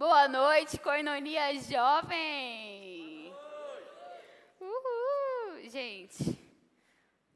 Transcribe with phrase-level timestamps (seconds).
[0.00, 3.30] Boa noite, Coinonia Jovem!
[4.58, 5.68] Uhul!
[5.68, 6.24] Gente,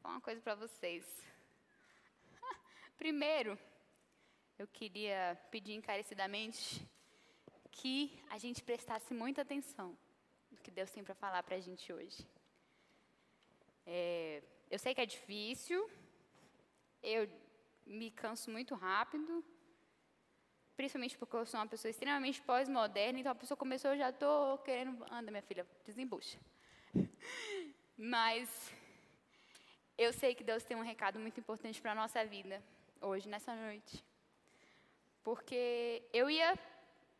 [0.03, 1.05] vou uma coisa para vocês.
[2.97, 3.59] Primeiro,
[4.59, 6.89] eu queria pedir encarecidamente
[7.71, 9.95] que a gente prestasse muita atenção
[10.51, 12.27] no que Deus tem para falar para a gente hoje.
[13.85, 15.87] É, eu sei que é difícil,
[17.03, 17.29] eu
[17.85, 19.45] me canso muito rápido,
[20.77, 24.59] principalmente porque eu sou uma pessoa extremamente pós-moderna, então a pessoa começou, eu já estou
[24.59, 26.39] querendo, anda minha filha, desembucha.
[27.97, 28.73] Mas
[29.97, 32.63] eu sei que Deus tem um recado muito importante para a nossa vida,
[33.01, 34.05] hoje, nessa noite.
[35.23, 36.59] Porque eu ia,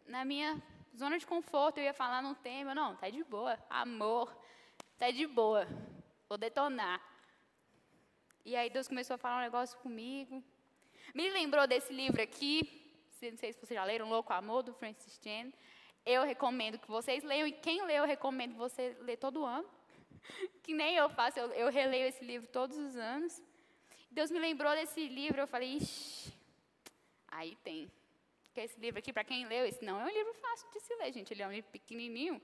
[0.07, 0.61] na minha
[0.97, 4.37] zona de conforto, eu ia falar num tema, não, tá de boa, amor,
[4.99, 5.67] tá de boa,
[6.29, 7.01] vou detonar.
[8.45, 10.43] E aí Deus começou a falar um negócio comigo.
[11.15, 12.84] Me lembrou desse livro aqui,
[13.31, 15.53] não sei se vocês já leram Louco Amor, do Francis Chan.
[16.05, 19.69] Eu recomendo que vocês leiam, e quem leu, eu recomendo você ler todo ano.
[20.63, 23.43] Que nem eu faço, eu, eu releio esse livro todos os anos.
[24.11, 26.33] Deus me lembrou desse livro, eu falei, ixi,
[27.29, 27.91] aí tem.
[28.55, 30.95] Que esse livro aqui, para quem leu, esse não é um livro fácil de se
[30.97, 31.33] ler, gente.
[31.35, 32.41] Ele é um livro pequenininho.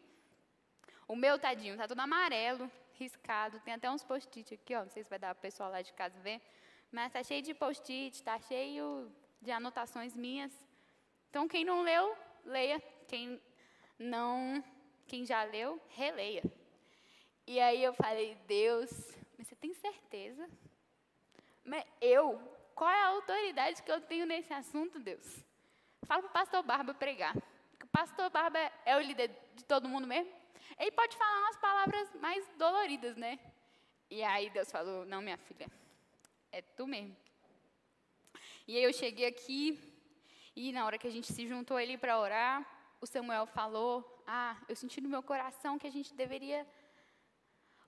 [1.09, 5.03] O meu tadinho tá todo amarelo, riscado, tem até uns post-it aqui, ó, não sei
[5.03, 6.41] se vai dar para o pessoal lá de casa ver,
[6.93, 10.53] mas tá cheio de post-it, tá cheio de anotações minhas.
[11.29, 12.81] Então, quem não leu, leia.
[13.07, 13.41] Quem
[13.99, 14.63] não,
[15.07, 16.43] quem já leu, releia.
[17.47, 18.91] E aí eu falei, Deus,
[19.37, 20.49] mas você tem certeza?
[21.65, 22.41] Mas eu,
[22.75, 25.45] qual é a autoridade que eu tenho nesse assunto, Deus?
[26.05, 27.37] Fala para o pastor Barba pregar.
[27.83, 30.33] O pastor Barba é o líder de todo mundo mesmo.
[30.79, 33.39] Ele pode falar umas palavras mais doloridas, né?
[34.09, 35.69] E aí Deus falou, não, minha filha,
[36.51, 37.17] é tu mesmo.
[38.71, 39.77] E aí eu cheguei aqui,
[40.55, 42.55] e na hora que a gente se juntou ali para orar,
[43.01, 46.65] o Samuel falou: Ah, eu senti no meu coração que a gente deveria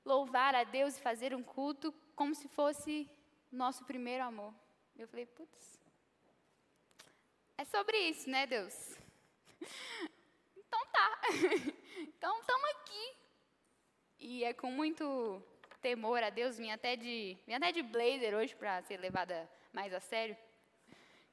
[0.05, 3.09] louvar a Deus e fazer um culto como se fosse
[3.49, 4.53] nosso primeiro amor.
[4.97, 5.81] Eu falei: Putz,
[7.57, 8.75] é sobre isso, né, Deus?
[10.57, 11.21] então tá.
[12.11, 13.17] então estamos aqui.
[14.19, 15.41] E é com muito
[15.81, 19.95] temor a Deus, vim até de, vim até de blazer hoje para ser levada mais
[19.95, 20.37] a sério.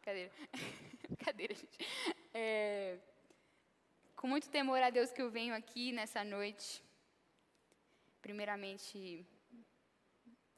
[0.10, 0.32] Cadeira.
[1.08, 1.78] Brincadeira, gente.
[2.34, 2.98] É,
[4.16, 6.84] com muito temor a Deus que eu venho aqui nessa noite.
[8.20, 9.24] Primeiramente,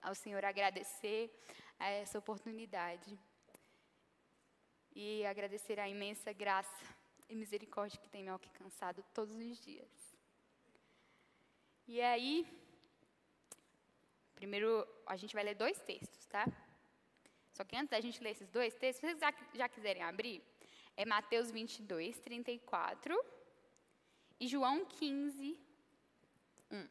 [0.01, 1.29] ao Senhor agradecer
[1.77, 3.19] a essa oportunidade.
[4.95, 6.85] E agradecer a imensa graça
[7.27, 10.17] e misericórdia que tem me alcançado todos os dias.
[11.89, 12.47] E aí,
[14.33, 16.45] primeiro a gente vai ler dois textos, tá?
[17.61, 20.41] Só que antes da gente ler esses dois textos, se vocês já, já quiserem abrir,
[20.97, 23.15] é Mateus 22, 34
[24.39, 25.59] e João 15,
[26.71, 26.87] 1.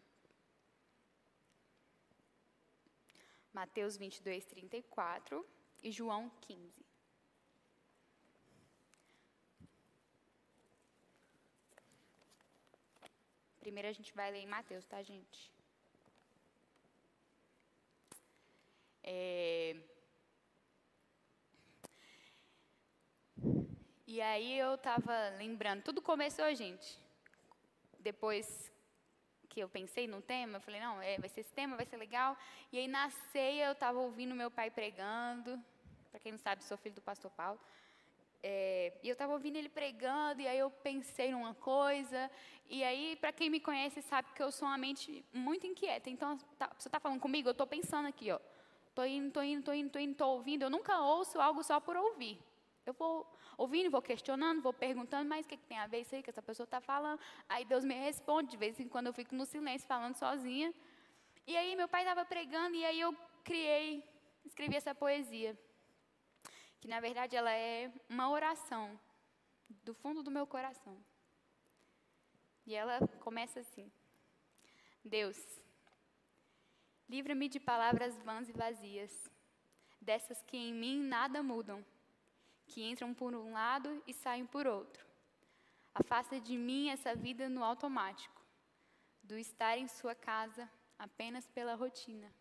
[3.52, 5.44] Mateus 22, 34
[5.82, 6.86] e João 15.
[13.58, 15.52] Primeiro a gente vai ler em Mateus, tá, gente?
[19.02, 19.89] É,
[24.12, 26.98] E aí eu estava lembrando, tudo começou, gente.
[28.00, 28.68] Depois
[29.48, 31.96] que eu pensei no tema, eu falei, não, é, vai ser esse tema, vai ser
[31.96, 32.36] legal.
[32.72, 35.56] E aí na ceia eu estava ouvindo meu pai pregando.
[36.10, 37.60] Para quem não sabe, sou filho do pastor Paulo.
[38.42, 42.28] É, e eu estava ouvindo ele pregando, e aí eu pensei numa coisa.
[42.68, 46.10] E aí, para quem me conhece, sabe que eu sou uma mente muito inquieta.
[46.10, 48.40] Então, tá, você está falando comigo, eu estou pensando aqui, ó.
[48.88, 50.62] Estou indo, estou indo, estou indo, estou indo, estou ouvindo.
[50.64, 52.49] Eu nunca ouço algo só por ouvir.
[52.90, 53.24] Eu vou
[53.56, 56.30] ouvindo, vou questionando, vou perguntando, mas o que, que tem a ver isso aí que
[56.30, 57.20] essa pessoa está falando?
[57.48, 60.74] Aí Deus me responde, de vez em quando eu fico no silêncio falando sozinha.
[61.46, 64.02] E aí meu pai estava pregando e aí eu criei,
[64.44, 65.56] escrevi essa poesia,
[66.80, 68.98] que na verdade ela é uma oração
[69.84, 70.96] do fundo do meu coração.
[72.66, 73.88] E ela começa assim:
[75.04, 75.38] Deus,
[77.08, 79.30] livra-me de palavras vãs e vazias,
[80.00, 81.84] dessas que em mim nada mudam
[82.70, 85.04] que entram por um lado e saem por outro.
[85.92, 88.40] Afasta de mim essa vida no automático,
[89.22, 92.32] do estar em sua casa apenas pela rotina.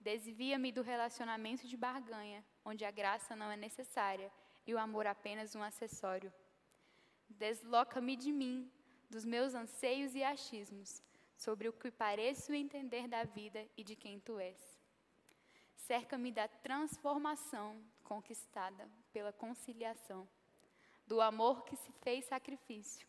[0.00, 4.32] Desvia-me do relacionamento de barganha, onde a graça não é necessária
[4.66, 6.32] e o amor apenas um acessório.
[7.28, 8.70] Desloca-me de mim,
[9.10, 11.02] dos meus anseios e achismos,
[11.36, 14.80] sobre o que pareço entender da vida e de quem tu és.
[15.74, 20.28] Cerca-me da transformação conquistada pela conciliação.
[21.06, 23.06] do amor que se fez sacrifício.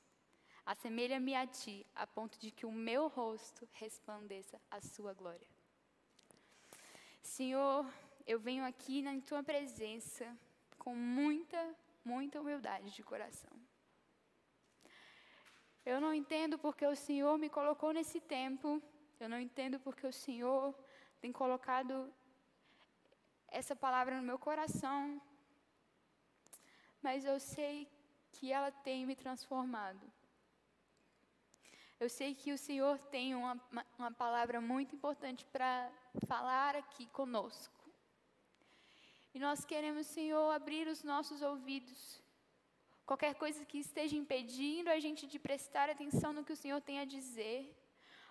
[0.66, 5.50] Assemelha-me a ti, a ponto de que o meu rosto resplandeça a sua glória.
[7.22, 7.86] Senhor,
[8.26, 10.26] eu venho aqui na tua presença
[10.78, 11.62] com muita,
[12.06, 13.56] muita humildade de coração.
[15.86, 18.82] Eu não entendo porque o Senhor me colocou nesse tempo,
[19.20, 20.74] eu não entendo porque o Senhor
[21.20, 22.14] tem colocado
[23.50, 25.22] essa palavra no meu coração,
[27.08, 27.76] mas eu sei
[28.34, 30.06] que ela tem me transformado.
[32.04, 33.54] Eu sei que o Senhor tem uma,
[33.98, 35.90] uma palavra muito importante para
[36.32, 37.82] falar aqui conosco.
[39.34, 42.22] E nós queremos, Senhor, abrir os nossos ouvidos.
[43.06, 47.00] Qualquer coisa que esteja impedindo a gente de prestar atenção no que o Senhor tem
[47.00, 47.58] a dizer,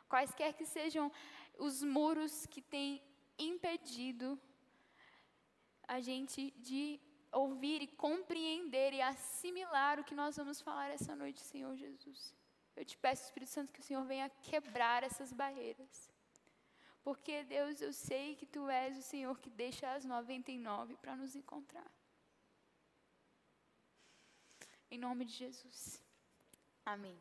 [0.06, 1.10] quaisquer que sejam
[1.58, 3.02] os muros que têm
[3.38, 4.38] impedido
[5.88, 7.00] a gente de
[7.36, 12.34] ouvir e compreender e assimilar o que nós vamos falar essa noite, Senhor Jesus.
[12.74, 16.10] Eu te peço, Espírito Santo, que o Senhor venha quebrar essas barreiras.
[17.02, 21.36] Porque, Deus, eu sei que Tu és o Senhor que deixa as 99 para nos
[21.36, 21.90] encontrar.
[24.90, 26.02] Em nome de Jesus.
[26.84, 27.18] Amém.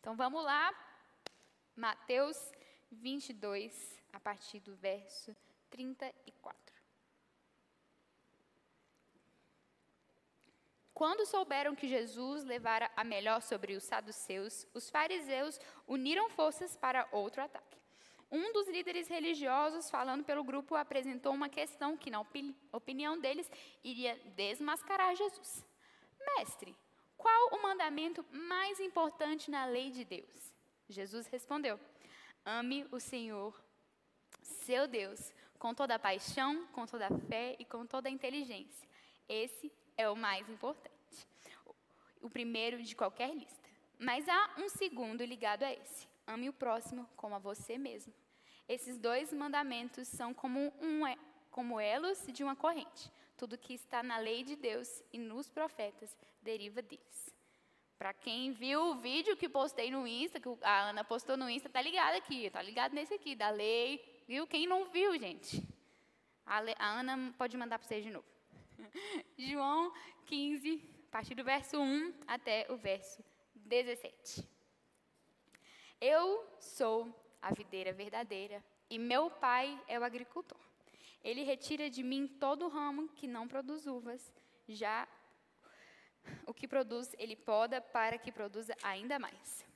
[0.00, 0.74] Então vamos lá.
[1.76, 2.36] Mateus
[2.90, 5.36] 22, a partir do verso
[5.70, 6.77] 34.
[10.98, 17.06] Quando souberam que Jesus levara a melhor sobre os saduceus, os fariseus uniram forças para
[17.12, 17.78] outro ataque.
[18.28, 22.26] Um dos líderes religiosos, falando pelo grupo, apresentou uma questão que, na
[22.72, 23.48] opinião deles,
[23.84, 25.64] iria desmascarar Jesus.
[26.34, 26.76] Mestre,
[27.16, 30.52] qual o mandamento mais importante na lei de Deus?
[30.88, 31.78] Jesus respondeu:
[32.44, 33.54] Ame o Senhor,
[34.42, 38.88] seu Deus, com toda a paixão, com toda a fé e com toda a inteligência.
[39.28, 40.94] Esse é o mais importante.
[42.22, 43.68] O primeiro de qualquer lista.
[43.98, 48.14] Mas há um segundo ligado a esse: ame o próximo como a você mesmo.
[48.68, 51.02] Esses dois mandamentos são como, um,
[51.50, 53.10] como elos de uma corrente.
[53.36, 57.34] Tudo que está na lei de Deus e nos profetas deriva deles.
[57.98, 61.68] Para quem viu o vídeo que postei no Insta, que a Ana postou no Insta,
[61.68, 64.46] tá ligado aqui, tá ligado nesse aqui, da lei, viu?
[64.46, 65.66] Quem não viu, gente?
[66.46, 68.37] A, a Ana pode mandar para vocês de novo.
[69.36, 69.92] João
[70.26, 74.46] 15, a partir do verso 1 até o verso 17.
[76.00, 80.58] Eu sou a videira verdadeira e meu pai é o agricultor.
[81.22, 84.32] Ele retira de mim todo o ramo que não produz uvas,
[84.68, 85.08] já
[86.46, 89.66] o que produz ele poda para que produza ainda mais.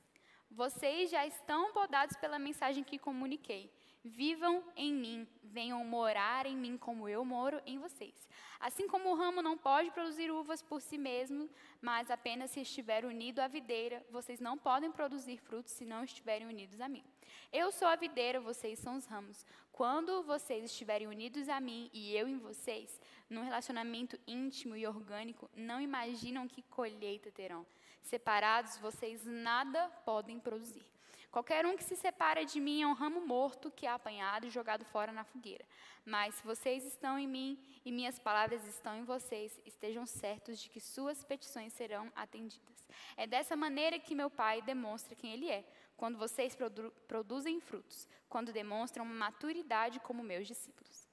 [0.51, 3.73] Vocês já estão podados pela mensagem que comuniquei.
[4.05, 8.29] Vivam em mim, venham morar em mim como eu moro em vocês.
[8.59, 11.49] Assim como o ramo não pode produzir uvas por si mesmo,
[11.81, 16.49] mas apenas se estiver unido à videira, vocês não podem produzir frutos se não estiverem
[16.49, 17.05] unidos a mim.
[17.53, 19.47] Eu sou a videira, vocês são os ramos.
[19.71, 23.01] Quando vocês estiverem unidos a mim e eu em vocês,
[23.31, 27.65] num relacionamento íntimo e orgânico, não imaginam que colheita terão.
[28.03, 30.92] Separados, vocês nada podem produzir.
[31.33, 34.51] Qualquer um que se separa de mim é um ramo morto que é apanhado e
[34.51, 35.65] jogado fora na fogueira.
[36.05, 40.69] Mas se vocês estão em mim e minhas palavras estão em vocês, estejam certos de
[40.69, 42.87] que suas petições serão atendidas.
[43.17, 45.65] É dessa maneira que meu Pai demonstra quem Ele é,
[45.97, 51.09] quando vocês produ produzem frutos, quando demonstram maturidade como meus discípulos.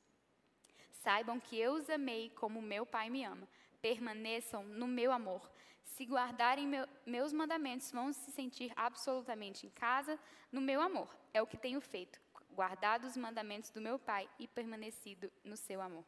[0.92, 3.48] Saibam que eu os amei como meu Pai me ama.
[3.82, 5.50] Permaneçam no meu amor.
[5.96, 10.18] Se guardarem meu, meus mandamentos, vão se sentir absolutamente em casa
[10.52, 11.10] no meu amor.
[11.34, 12.20] É o que tenho feito,
[12.52, 16.06] guardado os mandamentos do meu Pai e permanecido no seu amor.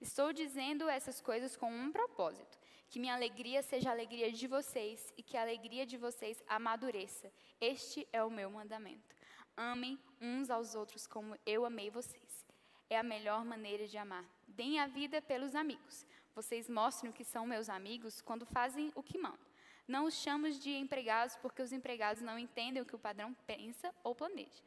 [0.00, 2.58] Estou dizendo essas coisas com um propósito:
[2.88, 7.30] que minha alegria seja a alegria de vocês e que a alegria de vocês amadureça.
[7.60, 9.14] Este é o meu mandamento.
[9.56, 12.46] Amem uns aos outros como eu amei vocês.
[12.88, 14.24] É a melhor maneira de amar.
[14.46, 16.06] Deem a vida pelos amigos.
[16.38, 19.44] Vocês mostram que são meus amigos quando fazem o que mando.
[19.88, 23.92] Não os chamo de empregados porque os empregados não entendem o que o padrão pensa
[24.04, 24.62] ou planeja.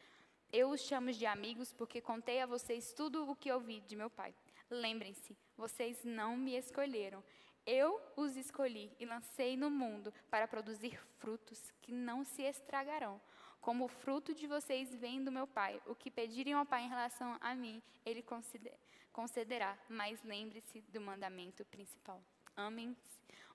[0.51, 4.09] Eu os chamo de amigos porque contei a vocês tudo o que ouvi de meu
[4.09, 4.35] pai.
[4.69, 7.23] Lembrem-se, vocês não me escolheram.
[7.65, 13.21] Eu os escolhi e lancei no mundo para produzir frutos que não se estragarão.
[13.61, 16.89] Como o fruto de vocês vem do meu Pai, o que pedirem ao Pai em
[16.89, 18.75] relação a mim, Ele considera
[19.11, 22.21] concederá, mas lembre-se do mandamento principal:
[22.55, 22.95] amem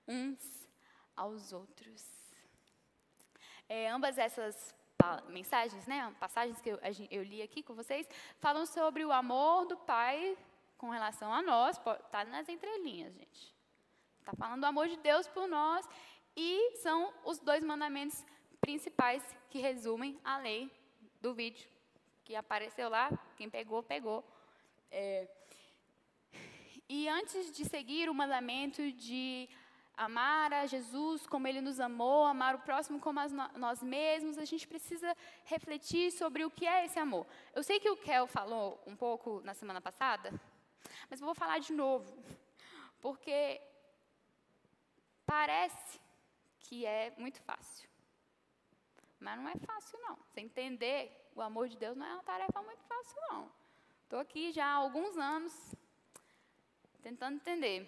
[0.07, 0.67] uns
[1.15, 2.05] aos outros.
[3.69, 4.75] É, ambas essas
[5.29, 6.79] mensagens, né, passagens que eu,
[7.11, 8.07] eu, li aqui com vocês,
[8.39, 10.37] falam sobre o amor do Pai
[10.77, 11.77] com relação a nós.
[11.77, 13.55] Está nas entrelinhas, gente.
[14.19, 15.87] Está falando do amor de Deus por nós
[16.35, 18.25] e são os dois mandamentos
[18.59, 20.71] principais que resumem a lei
[21.21, 21.69] do vídeo
[22.27, 23.09] que apareceu lá.
[23.37, 24.21] Quem pegou, pegou.
[24.91, 25.27] É,
[26.89, 29.49] e antes de seguir o mandamento de
[29.97, 33.19] amar a Jesus como ele nos amou, amar o próximo como
[33.55, 35.15] nós mesmos, a gente precisa
[35.45, 37.25] refletir sobre o que é esse amor.
[37.53, 40.31] Eu sei que o Kel falou um pouco na semana passada,
[41.09, 42.15] mas vou falar de novo,
[43.01, 43.59] porque
[45.25, 45.99] parece
[46.59, 47.89] que é muito fácil.
[49.19, 50.15] Mas não é fácil, não.
[50.27, 53.51] Você entender o amor de Deus não é uma tarefa muito fácil, não.
[54.03, 55.75] Estou aqui já há alguns anos
[57.07, 57.79] tentando entender.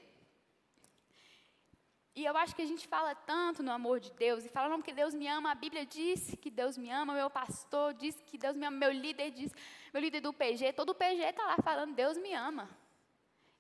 [2.16, 4.78] E eu acho que a gente fala tanto no amor de Deus, e fala, não,
[4.78, 8.38] porque Deus me ama, a Bíblia diz que Deus me ama, meu pastor diz que
[8.38, 9.52] Deus me ama, meu líder diz,
[9.94, 12.70] meu líder do PG, todo o PG está lá falando, Deus me ama.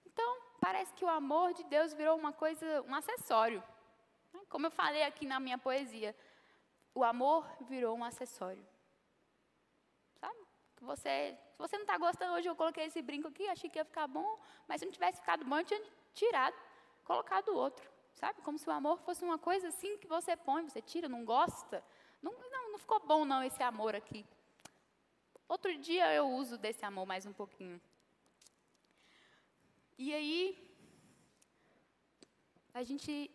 [0.05, 0.29] Então,
[0.61, 3.61] parece que o amor de Deus virou uma coisa, um acessório.
[4.47, 6.15] Como eu falei aqui na minha poesia,
[6.95, 8.65] o amor virou um acessório.
[10.21, 10.39] Sabe?
[10.81, 13.83] Você, se você não está gostando hoje, eu coloquei esse brinco aqui, achei que ia
[13.83, 15.81] ficar bom, mas se não tivesse ficado bom, eu tinha
[16.13, 16.55] tirado,
[17.03, 17.85] colocado outro.
[18.13, 18.41] Sabe?
[18.41, 21.83] Como se o amor fosse uma coisa assim que você põe, você tira, não gosta.
[22.21, 24.25] Não, não, não ficou bom não esse amor aqui.
[25.49, 27.81] Outro dia eu uso desse amor mais um pouquinho.
[29.97, 30.41] E aí,
[32.73, 33.29] a gente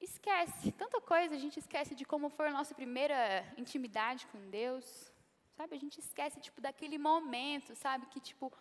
[0.00, 5.12] esquece tanta coisa, a gente esquece de como foi a nossa primeira intimidade com Deus,
[5.56, 5.74] sabe?
[5.74, 8.06] A gente esquece, tipo, daquele momento, sabe?
[8.06, 8.52] Que, tipo,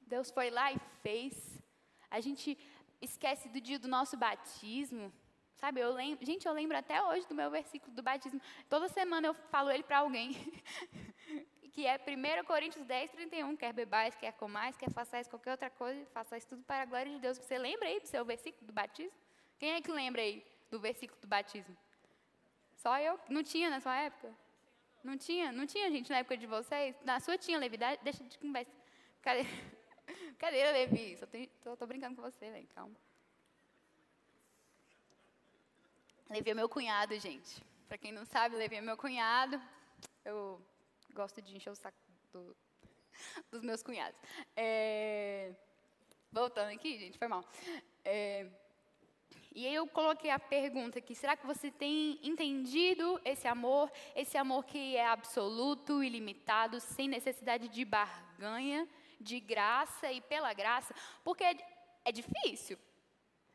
[0.00, 1.62] Deus foi lá e fez.
[2.10, 2.58] A gente
[3.00, 5.12] esquece do dia do nosso batismo,
[5.54, 5.80] sabe?
[5.80, 8.40] Eu lembro, gente, eu lembro até hoje do meu versículo do batismo.
[8.68, 10.32] Toda semana eu falo ele para alguém.
[11.72, 16.06] que é 1 Coríntios 10, 31, quer bebais, quer comais, quer façais qualquer outra coisa,
[16.06, 17.36] façais tudo para a glória de Deus.
[17.36, 19.12] Você lembra aí do seu versículo do batismo?
[19.58, 21.76] Quem é que lembra aí do versículo do batismo?
[22.76, 23.20] Só eu?
[23.28, 24.34] Não tinha na sua época?
[25.06, 25.52] Não tinha?
[25.52, 26.96] Não tinha, gente, na época de vocês?
[27.04, 27.78] Na sua tinha, Levi?
[28.02, 28.72] Deixa de conversa.
[29.22, 29.44] Cadê?
[30.36, 31.16] Cadê, Levi?
[31.16, 32.66] Só tô, tô, tô brincando com você, velho.
[32.74, 32.96] Calma.
[36.28, 37.62] Levi é meu cunhado, gente.
[37.86, 39.62] Para quem não sabe, Levi é meu cunhado.
[40.24, 40.60] Eu
[41.14, 41.96] gosto de encher o saco
[42.32, 42.56] do,
[43.48, 44.20] dos meus cunhados.
[44.56, 45.54] É,
[46.32, 47.44] voltando aqui, gente, foi mal.
[48.04, 48.50] É,
[49.56, 54.64] e eu coloquei a pergunta aqui: será que você tem entendido esse amor, esse amor
[54.64, 58.86] que é absoluto, ilimitado, sem necessidade de barganha?
[59.20, 60.94] de graça e pela graça,
[61.24, 61.56] porque é,
[62.04, 62.78] é difícil.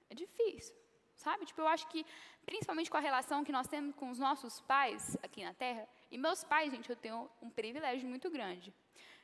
[0.10, 0.76] É difícil.
[1.16, 1.46] Sabe?
[1.46, 2.06] Tipo, eu acho que,
[2.46, 6.18] principalmente com a relação que nós temos com os nossos pais aqui na Terra, e
[6.18, 8.74] meus pais, gente, eu tenho um privilégio muito grande.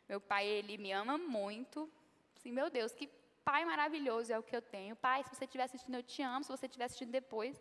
[0.07, 1.89] Meu pai, ele me ama muito.
[2.35, 3.09] Assim, meu Deus, que
[3.47, 4.93] pai maravilhoso é o que eu tenho.
[4.97, 6.43] Pai, se você estiver assistindo, eu te amo.
[6.43, 7.55] Se você estiver assistindo depois,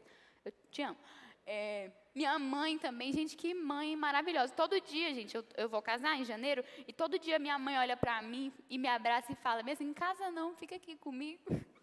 [0.44, 0.98] eu te amo.
[1.46, 4.52] É, minha mãe também, gente, que mãe maravilhosa.
[4.52, 7.96] Todo dia, gente, eu, eu vou casar em janeiro, e todo dia minha mãe olha
[7.96, 11.44] para mim e me abraça e fala, mesmo em casa não, fica aqui comigo.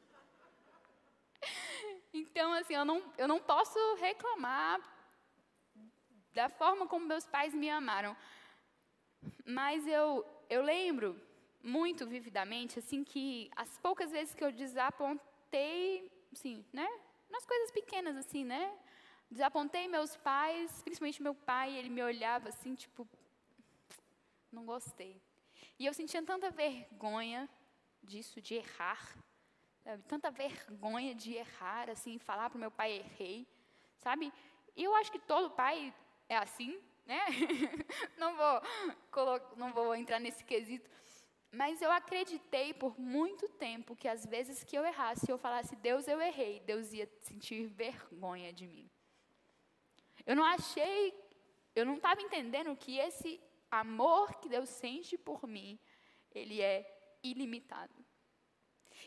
[2.13, 4.79] Então, assim, eu não, eu não posso reclamar
[6.31, 8.15] da forma como meus pais me amaram.
[9.45, 11.19] Mas eu, eu lembro
[11.63, 16.87] muito vividamente, assim, que as poucas vezes que eu desapontei, assim, né?
[17.29, 18.77] Nas coisas pequenas, assim, né?
[19.31, 23.07] Desapontei meus pais, principalmente meu pai, ele me olhava assim, tipo,
[24.51, 25.19] não gostei.
[25.79, 27.49] E eu sentia tanta vergonha
[28.03, 29.17] disso, de errar,
[29.83, 30.03] sabe?
[30.03, 33.47] tanta vergonha de errar, assim, falar para o meu pai errei,
[33.97, 34.31] sabe?
[34.75, 35.93] E eu acho que todo pai
[36.27, 37.19] é assim, né?
[38.17, 38.61] não vou
[39.57, 40.89] não vou entrar nesse quesito,
[41.53, 46.07] mas eu acreditei por muito tempo que às vezes que eu errasse, eu falasse Deus
[46.07, 48.89] eu errei, Deus ia sentir vergonha de mim.
[50.25, 51.13] Eu não achei,
[51.75, 55.79] eu não estava entendendo que esse amor que Deus sente por mim,
[56.31, 57.93] ele é ilimitado.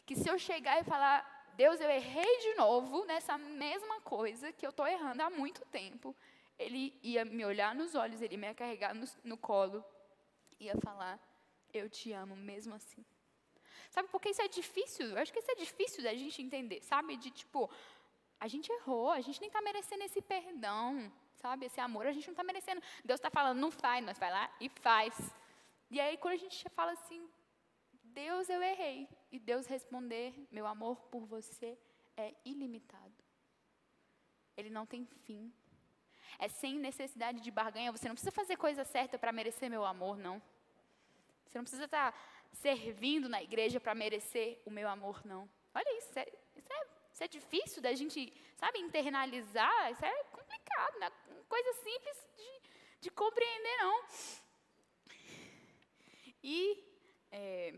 [0.05, 4.65] Que se eu chegar e falar, Deus, eu errei de novo nessa mesma coisa que
[4.65, 6.15] eu estou errando há muito tempo,
[6.57, 9.85] ele ia me olhar nos olhos, ele ia me carregar no, no colo,
[10.61, 11.19] ia falar,
[11.77, 13.05] eu te amo mesmo assim.
[13.91, 17.17] Sabe, porque isso é difícil, eu acho que isso é difícil da gente entender, sabe?
[17.17, 17.71] De tipo,
[18.39, 21.67] a gente errou, a gente nem está merecendo esse perdão, sabe?
[21.67, 22.83] Esse amor, a gente não está merecendo.
[23.05, 25.15] Deus está falando, não faz, nós vai lá e faz.
[25.91, 27.29] E aí, quando a gente fala assim,
[28.03, 31.79] Deus, eu errei, e Deus responder, meu amor por você
[32.17, 33.15] é ilimitado.
[34.57, 35.53] Ele não tem fim.
[36.39, 37.93] É sem necessidade de barganha.
[37.93, 40.43] Você não precisa fazer coisa certa para merecer meu amor, não.
[41.49, 42.19] Você não precisa estar tá
[42.53, 45.49] servindo na igreja para merecer o meu amor, não.
[45.75, 49.93] Olha isso, é, isso é Isso é difícil da gente, sabe, internalizar.
[49.93, 51.13] Isso é complicado, não é
[51.49, 52.51] coisa simples de,
[53.03, 54.05] de compreender, não.
[56.43, 56.85] E
[57.31, 57.75] é,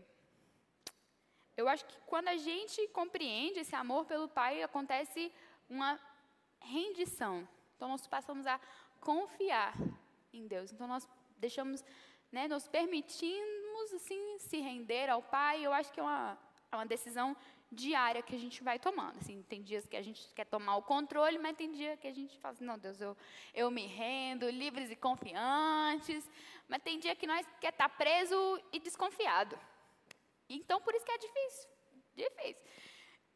[1.59, 5.31] eu acho que quando a gente compreende esse amor pelo Pai, acontece
[5.69, 5.99] uma
[6.61, 7.47] rendição.
[7.75, 8.59] Então, nós passamos a
[9.01, 9.73] confiar
[10.31, 10.71] em Deus.
[10.71, 11.07] Então, nós
[11.37, 11.83] deixamos,
[12.31, 15.65] né, permitimos, assim, se render ao Pai.
[15.65, 16.37] Eu acho que é uma,
[16.71, 17.35] é uma decisão
[17.71, 19.17] diária que a gente vai tomando.
[19.17, 22.13] Assim, tem dias que a gente quer tomar o controle, mas tem dia que a
[22.13, 23.15] gente fala assim, não, Deus, eu,
[23.53, 26.29] eu me rendo, livres e confiantes.
[26.67, 29.57] Mas tem dia que nós quer estar preso e desconfiado.
[30.47, 31.69] Então, por isso que é difícil.
[32.15, 32.63] Difícil.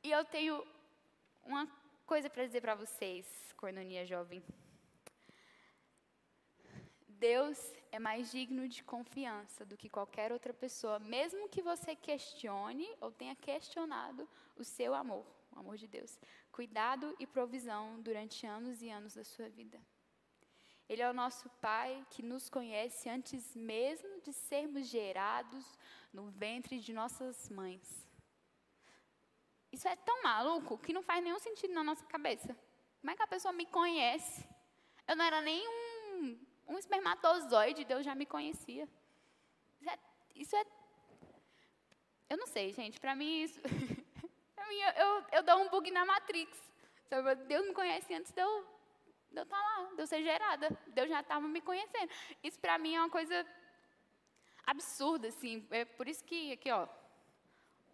[0.03, 0.65] E eu tenho
[1.43, 1.67] uma
[2.05, 4.43] coisa para dizer para vocês, Cornonia Jovem.
[7.13, 7.57] Deus
[7.91, 13.11] é mais digno de confiança do que qualquer outra pessoa, mesmo que você questione ou
[13.11, 16.19] tenha questionado o seu amor, o amor de Deus.
[16.51, 19.79] Cuidado e provisão durante anos e anos da sua vida.
[20.87, 25.65] Ele é o nosso Pai que nos conhece antes mesmo de sermos gerados
[26.11, 28.05] no ventre de nossas mães.
[29.71, 32.55] Isso é tão maluco que não faz nenhum sentido na nossa cabeça.
[32.99, 34.47] Como é que a pessoa me conhece?
[35.07, 35.61] Eu não era nem
[36.67, 38.87] um, espermatozoide, Deus já me conhecia.
[39.79, 39.99] Isso é,
[40.35, 40.65] isso é
[42.33, 42.99] eu não sei, gente.
[42.99, 43.61] Para mim, isso.
[44.55, 46.57] para mim, eu, eu dou um bug na Matrix.
[47.47, 48.65] Deus me conhece antes de eu,
[49.31, 50.79] de eu estar tá lá, de eu ser gerada.
[50.87, 52.11] Deus já estava me conhecendo.
[52.43, 53.45] Isso para mim é uma coisa
[54.65, 55.63] absurda, assim.
[55.69, 56.87] É por isso que, aqui, ó,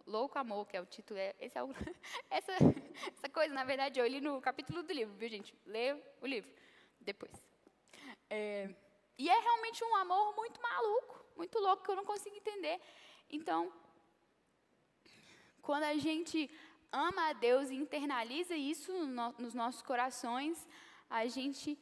[0.06, 1.70] Louco Amor, que é o título, é, esse é o,
[2.30, 2.52] essa,
[3.12, 5.54] essa coisa, na verdade, eu li no capítulo do livro, viu, gente?
[5.66, 6.50] Leia o livro
[6.98, 7.49] depois.
[8.30, 8.70] É,
[9.18, 12.80] e é realmente um amor muito maluco, muito louco, que eu não consigo entender.
[13.28, 13.72] Então,
[15.60, 16.48] quando a gente
[16.92, 20.66] ama a Deus e internaliza isso no, nos nossos corações,
[21.08, 21.78] a gente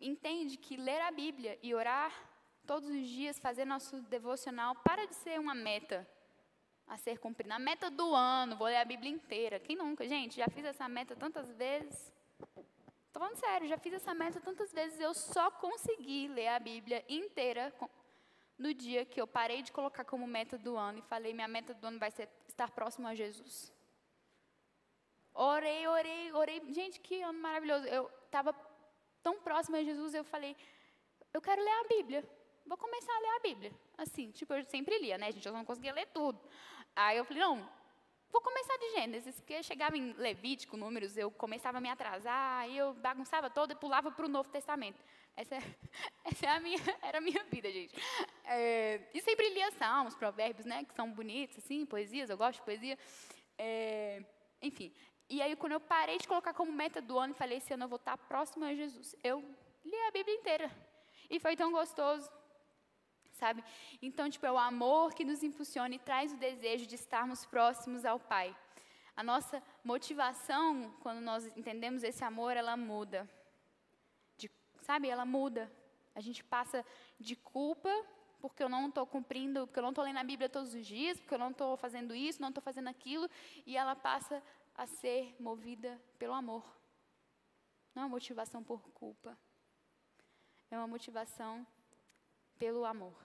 [0.00, 2.12] entende que ler a Bíblia e orar
[2.66, 6.08] todos os dias, fazer nosso devocional, para de ser uma meta
[6.86, 7.54] a ser cumprida.
[7.54, 9.60] A meta do ano, vou ler a Bíblia inteira.
[9.60, 10.06] Quem nunca?
[10.08, 12.12] Gente, já fiz essa meta tantas vezes.
[13.08, 15.00] Estou falando sério, já fiz essa meta tantas vezes.
[15.00, 17.74] Eu só consegui ler a Bíblia inteira
[18.56, 21.74] no dia que eu parei de colocar como meta do ano e falei: minha meta
[21.74, 23.72] do ano vai ser estar próximo a Jesus.
[25.34, 26.72] Orei, orei, orei.
[26.72, 27.86] Gente, que ano maravilhoso.
[27.86, 28.54] Eu estava
[29.22, 30.56] tão próximo a Jesus, eu falei:
[31.32, 32.24] eu quero ler a Bíblia.
[32.66, 33.72] Vou começar a ler a Bíblia.
[33.96, 35.46] Assim, tipo, eu sempre lia, né, gente?
[35.46, 36.38] Eu não conseguia ler tudo.
[36.94, 37.68] Aí eu falei, não,
[38.30, 42.76] vou começar de Gênesis, porque chegava em Levítico, Números, eu começava a me atrasar, aí
[42.76, 45.02] eu bagunçava todo e pulava para o Novo Testamento.
[45.36, 45.62] Essa, é,
[46.24, 47.94] essa é a minha, era a minha vida, gente.
[48.44, 52.64] É, e sempre lia salmos, provérbios, né, que são bonitos, assim, poesias, eu gosto de
[52.64, 52.98] poesia.
[53.56, 54.22] É,
[54.62, 54.92] enfim,
[55.28, 57.88] e aí quando eu parei de colocar como meta do ano, falei, esse ano eu
[57.88, 59.14] vou estar próximo a Jesus.
[59.22, 59.44] Eu
[59.84, 60.70] li a Bíblia inteira.
[61.30, 62.30] E foi tão gostoso
[63.38, 63.64] sabe?
[64.02, 68.04] Então, tipo, é o amor que nos impulsiona e traz o desejo de estarmos próximos
[68.04, 68.54] ao Pai.
[69.16, 73.28] A nossa motivação, quando nós entendemos esse amor, ela muda.
[74.36, 74.50] De,
[74.82, 75.08] sabe?
[75.08, 75.70] Ela muda.
[76.14, 76.84] A gente passa
[77.18, 77.90] de culpa
[78.40, 81.18] porque eu não estou cumprindo, porque eu não estou lendo a Bíblia todos os dias,
[81.18, 83.28] porque eu não estou fazendo isso, não estou fazendo aquilo,
[83.66, 84.42] e ela passa
[84.74, 86.64] a ser movida pelo amor.
[87.94, 89.36] Não é uma motivação por culpa.
[90.70, 91.66] É uma motivação
[92.58, 93.16] pelo amor.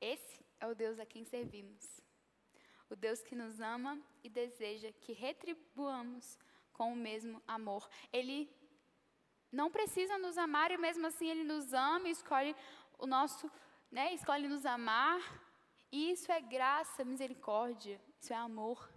[0.00, 2.02] Esse é o Deus a quem servimos.
[2.90, 6.38] O Deus que nos ama e deseja que retribuamos
[6.72, 7.88] com o mesmo amor.
[8.12, 8.50] Ele
[9.50, 12.54] não precisa nos amar e mesmo assim ele nos ama e escolhe
[12.98, 13.50] o nosso,
[13.90, 15.20] né, escolhe nos amar.
[15.90, 18.88] E isso é graça, misericórdia, isso é amor.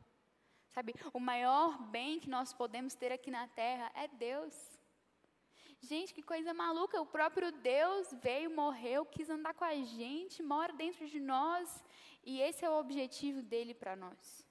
[0.70, 4.81] Sabe, o maior bem que nós podemos ter aqui na terra é Deus.
[5.82, 7.02] Gente, que coisa maluca.
[7.02, 11.84] O próprio Deus veio, morreu, quis andar com a gente, mora dentro de nós.
[12.24, 14.48] E esse é o objetivo dele para nós.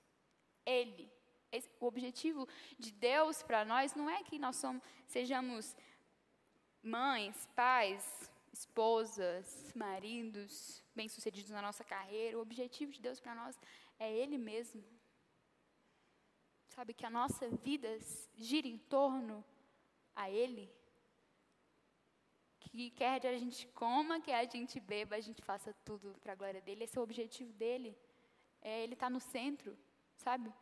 [0.66, 1.10] Ele.
[1.52, 5.76] Esse, o objetivo de Deus para nós não é que nós somos, sejamos
[6.82, 12.38] mães, pais, esposas, maridos, bem-sucedidos na nossa carreira.
[12.38, 13.58] O objetivo de Deus para nós
[13.98, 14.84] é Ele mesmo.
[16.68, 17.98] Sabe que a nossa vida
[18.34, 19.44] gira em torno
[20.14, 20.79] a Ele
[22.60, 26.32] que quer que a gente coma, que a gente beba, a gente faça tudo para
[26.32, 26.84] a glória dele.
[26.84, 27.96] Esse é o objetivo dele.
[28.62, 29.76] É, ele está no centro,
[30.14, 30.52] sabe?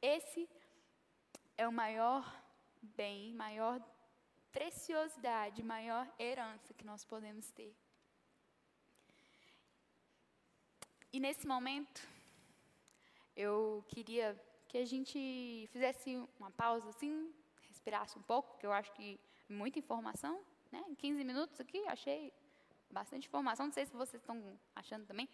[0.00, 0.48] Esse
[1.56, 2.24] é o maior
[2.82, 3.80] bem, maior
[4.50, 7.74] preciosidade, maior herança que nós podemos ter.
[11.12, 12.06] E nesse momento,
[13.36, 17.32] eu queria que a gente fizesse uma pausa assim,
[17.68, 20.84] respirasse um pouco, porque eu acho que é muita informação, né?
[20.88, 22.32] Em 15 minutos aqui, achei
[22.90, 25.28] bastante informação, não sei se vocês estão achando também.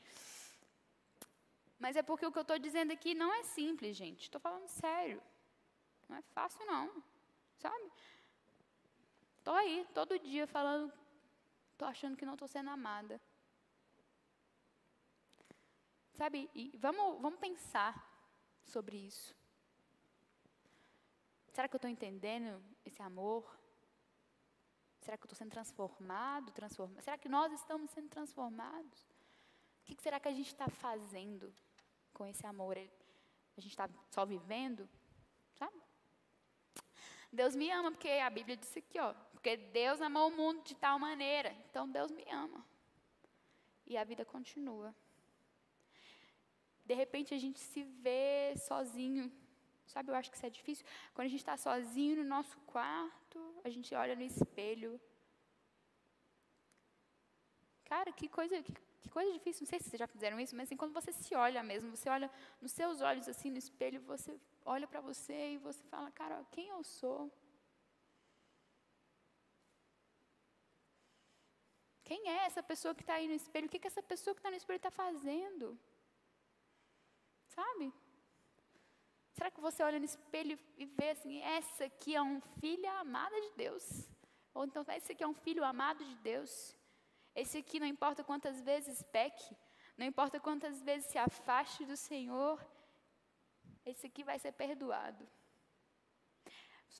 [1.78, 4.22] Mas é porque o que eu estou dizendo aqui não é simples, gente.
[4.22, 5.20] Estou falando sério.
[6.08, 7.02] Não é fácil, não.
[7.58, 7.90] Sabe?
[9.38, 10.92] Estou aí, todo dia, falando.
[11.72, 13.20] Estou achando que não estou sendo amada.
[16.12, 16.48] Sabe?
[16.54, 17.92] E vamos, vamos pensar
[18.64, 19.34] sobre isso.
[21.52, 23.58] Será que eu estou entendendo esse amor?
[25.02, 27.02] Será que eu estou sendo transformado, transformado?
[27.02, 29.00] Será que nós estamos sendo transformados?
[29.80, 31.52] O que será que a gente está fazendo
[32.14, 32.78] com esse amor?
[32.78, 34.88] A gente está só vivendo,
[35.56, 35.76] sabe?
[37.32, 40.76] Deus me ama porque a Bíblia disse aqui, ó, porque Deus amou o mundo de
[40.76, 42.64] tal maneira, então Deus me ama.
[43.84, 44.94] E a vida continua.
[46.84, 49.32] De repente a gente se vê sozinho,
[49.92, 50.10] sabe?
[50.10, 50.84] Eu acho que isso é difícil.
[51.14, 55.00] Quando a gente está sozinho no nosso quarto, a gente olha no espelho.
[57.84, 60.68] Cara, que coisa, que que coisa difícil, não sei se vocês já fizeram isso, mas
[60.68, 64.38] assim, quando você se olha mesmo, você olha nos seus olhos assim no espelho, você
[64.64, 67.30] olha para você e você fala, cara, quem eu sou?
[72.04, 73.66] Quem é essa pessoa que está aí no espelho?
[73.66, 75.76] O que, que essa pessoa que está no espelho está fazendo?
[77.48, 77.92] Sabe?
[79.42, 83.40] Será que você olha no espelho e vê assim, essa aqui é um filho amada
[83.40, 84.08] de Deus?
[84.54, 86.76] Ou então, esse aqui é um filho amado de Deus?
[87.34, 89.56] Esse aqui, não importa quantas vezes peque,
[89.96, 92.64] não importa quantas vezes se afaste do Senhor,
[93.84, 95.28] esse aqui vai ser perdoado.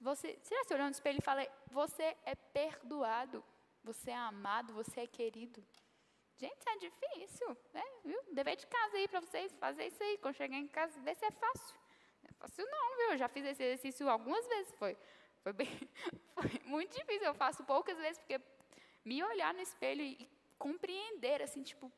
[0.01, 3.45] Você, você já se olhou no espelho e fala, você é perdoado,
[3.85, 5.65] você é amado, você é querido.
[6.35, 7.85] Gente, é difícil, né?
[8.05, 8.21] Viu?
[8.33, 10.19] Dever de casa aí para vocês fazer isso aí.
[10.19, 11.83] Quando chegar em casa, ver se é fácil.
[12.43, 13.11] Fácil não, viu?
[13.13, 14.75] Eu já fiz esse exercício algumas vezes.
[14.75, 14.97] Foi,
[15.43, 15.69] foi, bem,
[16.35, 17.29] foi muito difícil.
[17.29, 18.41] Eu faço poucas vezes, porque
[19.05, 20.29] me olhar no espelho e
[20.59, 21.91] compreender, assim, tipo,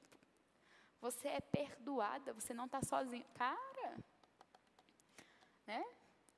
[1.00, 3.24] você é perdoada, você não está sozinho.
[3.34, 3.96] Cara,
[5.66, 5.82] né?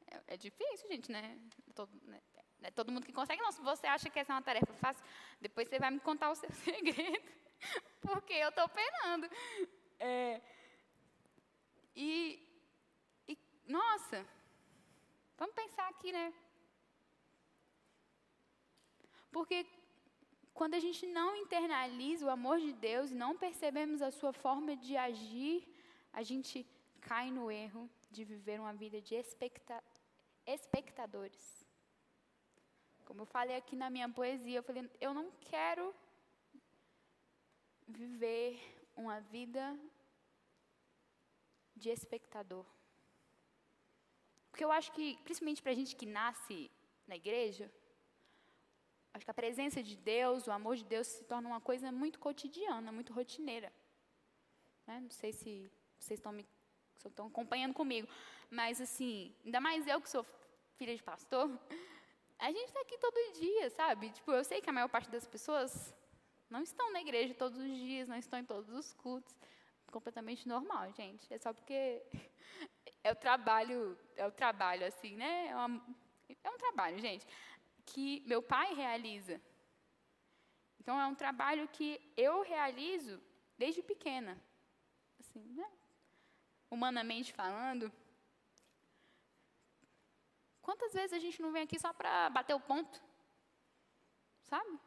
[0.08, 1.36] É, é, difícil, gente, né?
[1.74, 2.22] Todo, né?
[2.62, 3.50] É todo mundo que consegue, não.
[3.50, 5.04] Se você acha que essa é uma tarefa fácil,
[5.40, 7.28] depois você vai me contar o seu segredo,
[8.00, 9.28] porque eu estou penando.
[9.98, 10.40] É,
[11.96, 12.45] e,
[13.66, 14.24] nossa,
[15.36, 16.32] vamos pensar aqui, né?
[19.30, 19.66] Porque
[20.54, 24.76] quando a gente não internaliza o amor de Deus e não percebemos a sua forma
[24.76, 25.66] de agir,
[26.12, 26.66] a gente
[27.00, 29.14] cai no erro de viver uma vida de
[30.46, 31.66] espectadores.
[33.04, 35.94] Como eu falei aqui na minha poesia, eu falei, eu não quero
[37.86, 38.58] viver
[38.96, 39.78] uma vida
[41.76, 42.66] de espectador.
[44.56, 46.70] Porque eu acho que, principalmente para a gente que nasce
[47.06, 47.70] na igreja,
[49.16, 52.18] Acho que a presença de Deus, o amor de Deus se torna uma coisa muito
[52.18, 53.72] cotidiana, muito rotineira.
[54.86, 55.00] Né?
[55.00, 56.46] Não sei se vocês estão me
[57.02, 58.06] estão acompanhando comigo,
[58.50, 60.22] mas assim, ainda mais eu que sou
[60.76, 61.48] filha de pastor,
[62.38, 64.10] a gente está aqui todo dia, sabe?
[64.10, 65.94] Tipo, eu sei que a maior parte das pessoas
[66.50, 69.34] não estão na igreja todos os dias, não estão em todos os cultos.
[69.90, 71.32] Completamente normal, gente.
[71.32, 72.02] É só porque
[73.06, 73.78] é o trabalho,
[74.16, 75.48] é o trabalho, assim, né?
[75.48, 75.82] É, uma,
[76.48, 77.26] é um trabalho, gente
[77.86, 79.40] que meu pai realiza.
[80.80, 83.20] Então é um trabalho que eu realizo
[83.56, 84.40] desde pequena.
[85.20, 85.68] Assim, né?
[86.70, 87.90] Humanamente falando.
[90.60, 93.00] Quantas vezes a gente não vem aqui só para bater o ponto?
[94.42, 94.78] Sabe?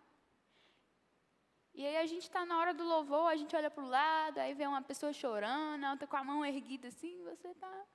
[1.74, 4.38] E aí a gente está na hora do louvor, a gente olha para o lado,
[4.40, 7.86] aí vê uma pessoa chorando, a outra com a mão erguida assim, você está.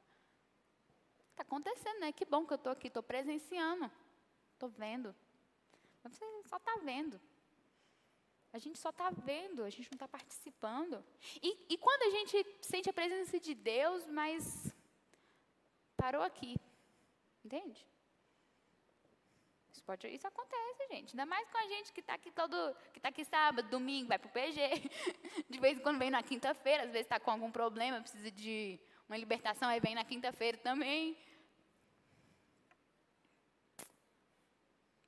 [1.35, 2.13] Está acontecendo, né?
[2.13, 3.91] Que bom que eu estou aqui, estou presenciando.
[4.53, 5.13] Estou vendo.
[6.01, 7.21] Mas você só está vendo.
[8.53, 11.05] A gente só está vendo, a gente não está participando.
[11.43, 14.73] E, e quando a gente sente a presença de Deus, mas
[15.97, 16.57] parou aqui.
[17.45, 17.85] Entende?
[19.73, 21.15] Isso, pode, isso acontece, gente.
[21.15, 24.21] Ainda mais com a gente que está aqui todo, que está aqui sábado, domingo, vai
[24.21, 24.61] para o PG.
[25.51, 28.79] De vez em quando vem na quinta-feira, às vezes está com algum problema, precisa de
[29.09, 31.17] uma libertação, aí vem na quinta-feira também.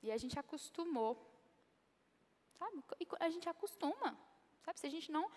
[0.01, 1.13] E a gente acostumou.
[2.57, 2.83] Sabe?
[2.99, 4.17] E a gente acostuma.
[4.63, 4.79] Sabe?
[4.79, 5.29] Se a gente não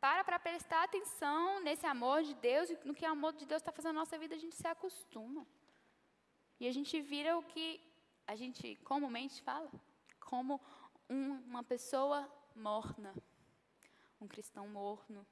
[0.00, 3.60] para para prestar atenção nesse amor de Deus e no que o amor de Deus
[3.60, 5.46] está fazendo na nossa vida, a gente se acostuma.
[6.60, 7.80] E a gente vira o que
[8.26, 9.70] a gente comumente fala,
[10.20, 10.60] como
[11.08, 13.14] um, uma pessoa morna,
[14.20, 15.26] um cristão morno.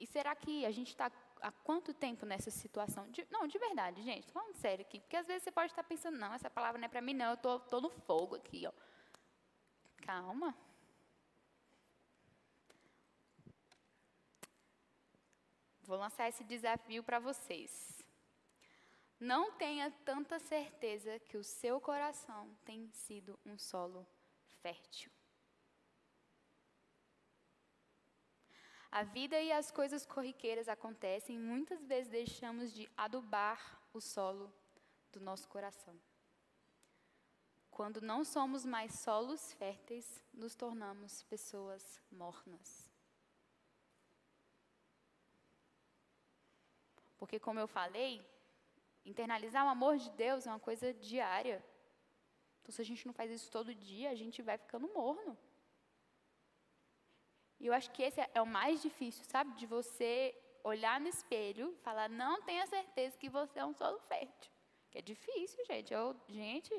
[0.00, 3.06] E será que a gente está há quanto tempo nessa situação?
[3.10, 4.98] De, não, de verdade, gente, estou falando sério aqui.
[4.98, 7.26] Porque às vezes você pode estar pensando, não, essa palavra não é para mim, não,
[7.26, 8.66] eu estou tô, tô no fogo aqui.
[8.66, 8.72] Ó.
[9.98, 10.56] Calma.
[15.82, 18.02] Vou lançar esse desafio para vocês.
[19.18, 24.06] Não tenha tanta certeza que o seu coração tem sido um solo
[24.62, 25.12] fértil.
[28.92, 34.52] A vida e as coisas corriqueiras acontecem muitas vezes deixamos de adubar o solo
[35.12, 35.94] do nosso coração.
[37.70, 42.90] Quando não somos mais solos férteis, nos tornamos pessoas mornas.
[47.16, 48.26] Porque, como eu falei,
[49.04, 51.64] internalizar o amor de Deus é uma coisa diária.
[52.60, 55.38] Então, se a gente não faz isso todo dia, a gente vai ficando morno.
[57.60, 59.52] E eu acho que esse é o mais difícil, sabe?
[59.54, 64.50] De você olhar no espelho falar, não tenha certeza que você é um solo fértil.
[64.90, 65.92] Que é difícil, gente.
[65.92, 66.74] Eu, gente,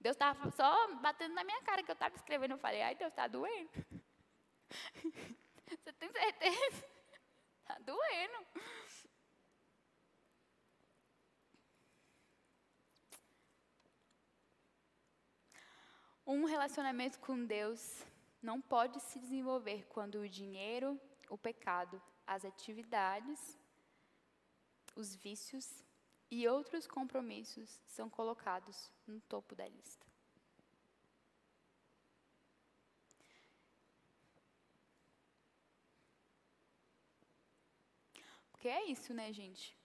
[0.00, 2.52] Deus estava só batendo na minha cara que eu estava escrevendo.
[2.52, 3.70] Eu falei, ai, Deus está doendo.
[5.66, 6.84] você tem certeza?
[7.60, 8.46] Está doendo.
[16.24, 18.04] Um relacionamento com Deus
[18.46, 23.58] não pode se desenvolver quando o dinheiro, o pecado, as atividades,
[24.94, 25.66] os vícios
[26.30, 30.06] e outros compromissos são colocados no topo da lista.
[38.52, 39.76] Porque é isso, né, gente?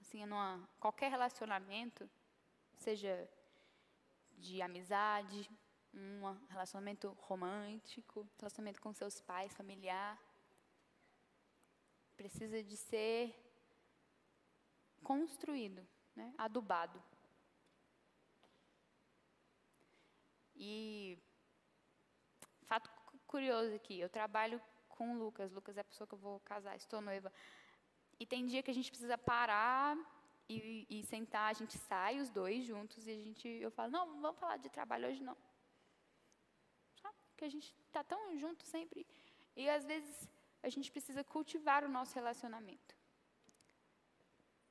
[0.00, 2.10] Assim, numa, qualquer relacionamento,
[2.74, 3.30] seja
[4.36, 5.48] de amizade,
[5.92, 10.18] um relacionamento romântico, relacionamento com seus pais, familiar.
[12.16, 13.34] Precisa de ser
[15.02, 16.34] construído, né?
[16.38, 17.02] adubado.
[20.54, 21.18] E
[22.64, 22.90] fato
[23.26, 25.50] curioso aqui, eu trabalho com o Lucas.
[25.50, 27.32] Lucas é a pessoa que eu vou casar, estou noiva.
[28.18, 29.96] E tem dia que a gente precisa parar
[30.46, 34.20] e, e sentar, a gente sai os dois juntos e a gente, eu falo, não,
[34.20, 35.36] vamos falar de trabalho hoje não
[37.40, 39.06] que a gente está tão junto sempre.
[39.56, 40.28] E às vezes
[40.62, 42.94] a gente precisa cultivar o nosso relacionamento.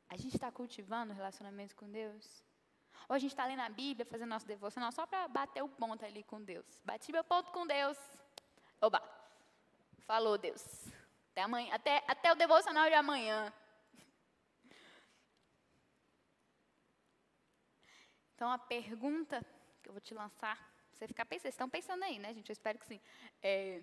[0.07, 2.25] A gente está cultivando o relacionamento com Deus?
[3.07, 6.05] Ou a gente está lendo a Bíblia, fazendo nosso devocional só para bater o ponto
[6.05, 6.67] ali com Deus?
[6.85, 7.97] Bati meu ponto com Deus.
[8.79, 9.01] Oba!
[10.05, 10.63] Falou, Deus.
[11.31, 13.51] Até amanhã, até, até o devocional de amanhã.
[18.35, 19.43] Então a pergunta
[19.81, 20.57] que eu vou te lançar
[20.99, 22.49] você ficar pensando, vocês estão pensando aí, né, gente?
[22.49, 22.99] Eu espero que sim.
[23.41, 23.81] É,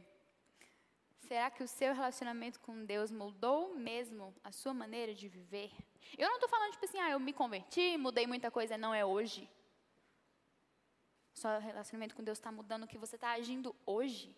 [1.20, 5.72] será que o seu relacionamento com Deus mudou mesmo a sua maneira de viver?
[6.18, 9.02] Eu não estou falando, tipo assim, ah, eu me converti, mudei muita coisa, não é
[9.02, 9.48] hoje.
[11.32, 14.36] Seu relacionamento com Deus está mudando o que você está agindo hoje.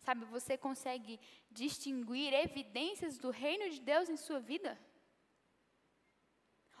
[0.00, 4.76] Sabe, você consegue distinguir evidências do reino de Deus em sua vida?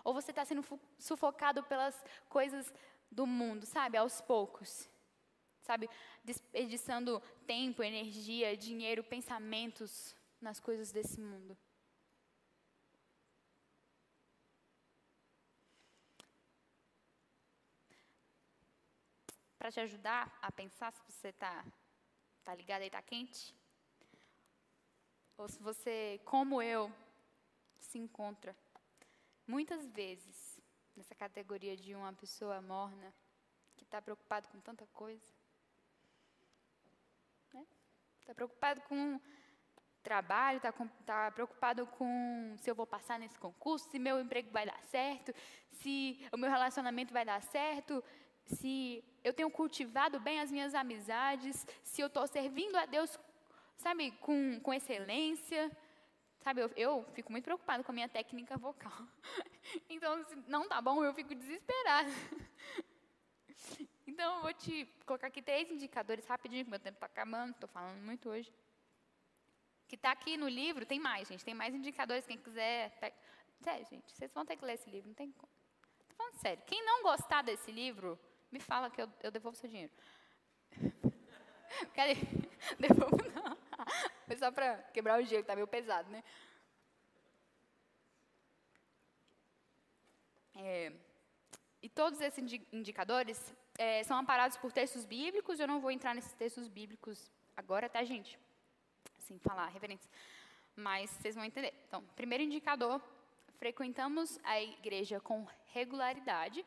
[0.02, 0.64] Ou você está sendo
[0.98, 2.72] sufocado pelas coisas
[3.10, 3.96] do mundo, sabe?
[3.96, 4.88] Aos poucos.
[5.62, 5.88] Sabe?
[6.24, 11.56] Desperdiçando tempo, energia, dinheiro, pensamentos nas coisas desse mundo.
[19.58, 21.64] Para te ajudar a pensar se você está
[22.44, 23.54] tá ligado e está quente,
[25.36, 26.90] ou se você, como eu,
[27.78, 28.56] se encontra
[29.46, 30.47] muitas vezes
[30.98, 33.14] nessa categoria de uma pessoa morna
[33.76, 35.24] que está preocupado com tanta coisa.
[37.46, 37.66] Está né?
[38.26, 39.20] Tá preocupado com
[40.02, 40.72] trabalho, está
[41.06, 45.32] tá preocupado com se eu vou passar nesse concurso, se meu emprego vai dar certo,
[45.70, 48.02] se o meu relacionamento vai dar certo,
[48.44, 53.16] se eu tenho cultivado bem as minhas amizades, se eu estou servindo a Deus,
[53.76, 55.70] sabe, com, com excelência.
[56.40, 58.92] Sabe, eu, eu fico muito preocupada com a minha técnica vocal.
[59.90, 62.10] Então, se não tá bom, eu fico desesperada.
[64.06, 67.68] Então, eu vou te colocar aqui três indicadores rapidinho, que meu tempo está acabando, estou
[67.68, 68.50] falando muito hoje.
[69.86, 72.90] Que está aqui no livro, tem mais, gente, tem mais indicadores, quem quiser.
[73.60, 75.52] Sério, gente, vocês vão ter que ler esse livro, não tem como.
[76.00, 76.62] Estou falando sério.
[76.66, 78.18] Quem não gostar desse livro,
[78.50, 79.92] me fala que eu, eu devolvo seu dinheiro.
[81.94, 82.14] Cadê?
[82.78, 83.57] Devolvo não.
[84.26, 86.22] Foi só para quebrar o gelo, está meio pesado, né?
[90.54, 90.92] É,
[91.80, 95.60] e todos esses indicadores é, são amparados por textos bíblicos.
[95.60, 98.38] Eu não vou entrar nesses textos bíblicos agora, tá, gente?
[99.18, 100.10] Assim, falar referências.
[100.74, 101.72] mas vocês vão entender.
[101.86, 103.00] Então, primeiro indicador,
[103.58, 106.64] frequentamos a igreja com regularidade,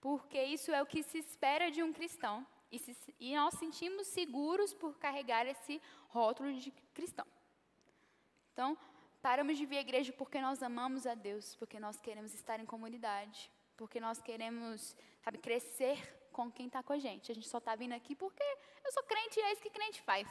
[0.00, 4.06] porque isso é o que se espera de um cristão e, se, e nós sentimos
[4.06, 7.26] seguros por carregar esse rótulo de cristão.
[8.52, 8.76] Então,
[9.22, 12.66] paramos de vir à igreja porque nós amamos a Deus, porque nós queremos estar em
[12.66, 15.98] comunidade, porque nós queremos, sabe, crescer
[16.32, 17.32] com quem está com a gente.
[17.32, 18.42] A gente só está vindo aqui porque
[18.84, 20.28] eu sou crente e é isso que crente faz.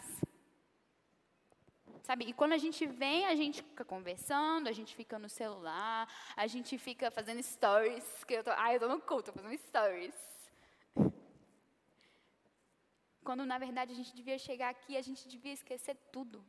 [2.03, 2.25] Sabe?
[2.25, 6.47] E quando a gente vem, a gente fica conversando, a gente fica no celular, a
[6.47, 10.38] gente fica fazendo stories, que eu tô, ai, eu tô no culto, fazendo stories.
[13.29, 16.43] Quando na verdade a gente devia chegar aqui, a gente devia esquecer tudo.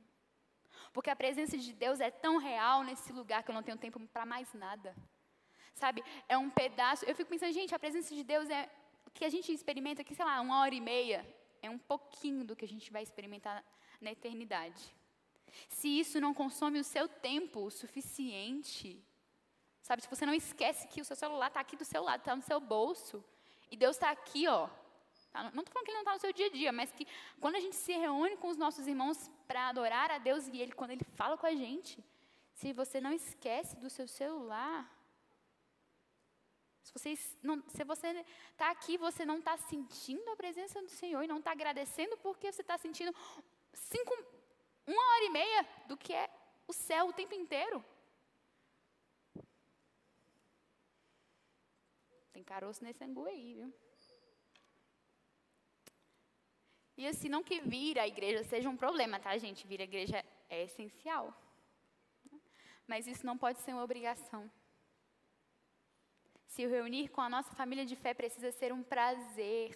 [0.95, 4.01] Porque a presença de Deus é tão real nesse lugar que eu não tenho tempo
[4.15, 4.97] para mais nada.
[5.75, 6.03] Sabe?
[6.27, 7.05] É um pedaço.
[7.05, 8.63] Eu fico pensando, gente, a presença de Deus é
[9.07, 11.21] o que a gente experimenta aqui, sei lá, uma hora e meia,
[11.61, 13.63] é um pouquinho do que a gente vai experimentar
[14.01, 14.83] na eternidade.
[15.69, 19.05] Se isso não consome o seu tempo o suficiente,
[19.83, 20.01] sabe?
[20.01, 22.41] Se você não esquece que o seu celular está aqui do seu lado, está no
[22.41, 23.23] seu bolso,
[23.71, 24.71] e Deus está aqui, ó.
[25.33, 25.45] Tá?
[25.45, 27.07] Não estou falando que ele não está no seu dia a dia, mas que
[27.41, 30.73] quando a gente se reúne com os nossos irmãos para adorar a Deus e ele,
[30.73, 32.05] quando ele fala com a gente,
[32.55, 34.91] se você não esquece do seu celular,
[36.83, 38.09] se você não, se você
[38.51, 42.51] está aqui, você não está sentindo a presença do Senhor e não está agradecendo porque
[42.51, 43.15] você está sentindo
[43.73, 44.13] cinco,
[44.87, 46.29] uma hora e meia do que é
[46.67, 47.85] o céu o tempo inteiro.
[52.33, 53.73] Tem caroço nesse angu aí, viu?
[57.01, 59.67] E assim, não que vir à igreja seja um problema, tá, gente?
[59.67, 60.19] Vir à igreja
[60.51, 61.25] é essencial.
[62.87, 64.43] Mas isso não pode ser uma obrigação.
[66.47, 69.71] Se reunir com a nossa família de fé precisa ser um prazer,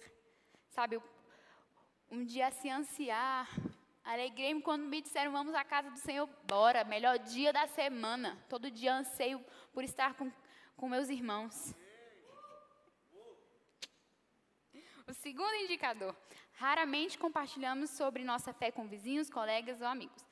[0.69, 1.01] sabe?
[2.11, 3.47] Um dia se ansiar
[4.05, 8.37] Alegrei-me quando me disseram, vamos à casa do Senhor, bora, melhor dia da semana.
[8.47, 10.31] Todo dia anseio por estar com,
[10.77, 11.73] com meus irmãos.
[15.07, 16.15] O segundo indicador,
[16.55, 20.25] raramente compartilhamos sobre nossa fé com vizinhos, colegas ou amigos,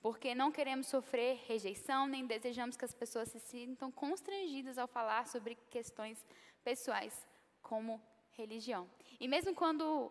[0.00, 5.26] porque não queremos sofrer rejeição, nem desejamos que as pessoas se sintam constrangidas ao falar
[5.26, 6.24] sobre questões
[6.64, 7.26] pessoais,
[7.62, 8.02] como
[8.32, 8.88] religião.
[9.18, 10.10] E mesmo quando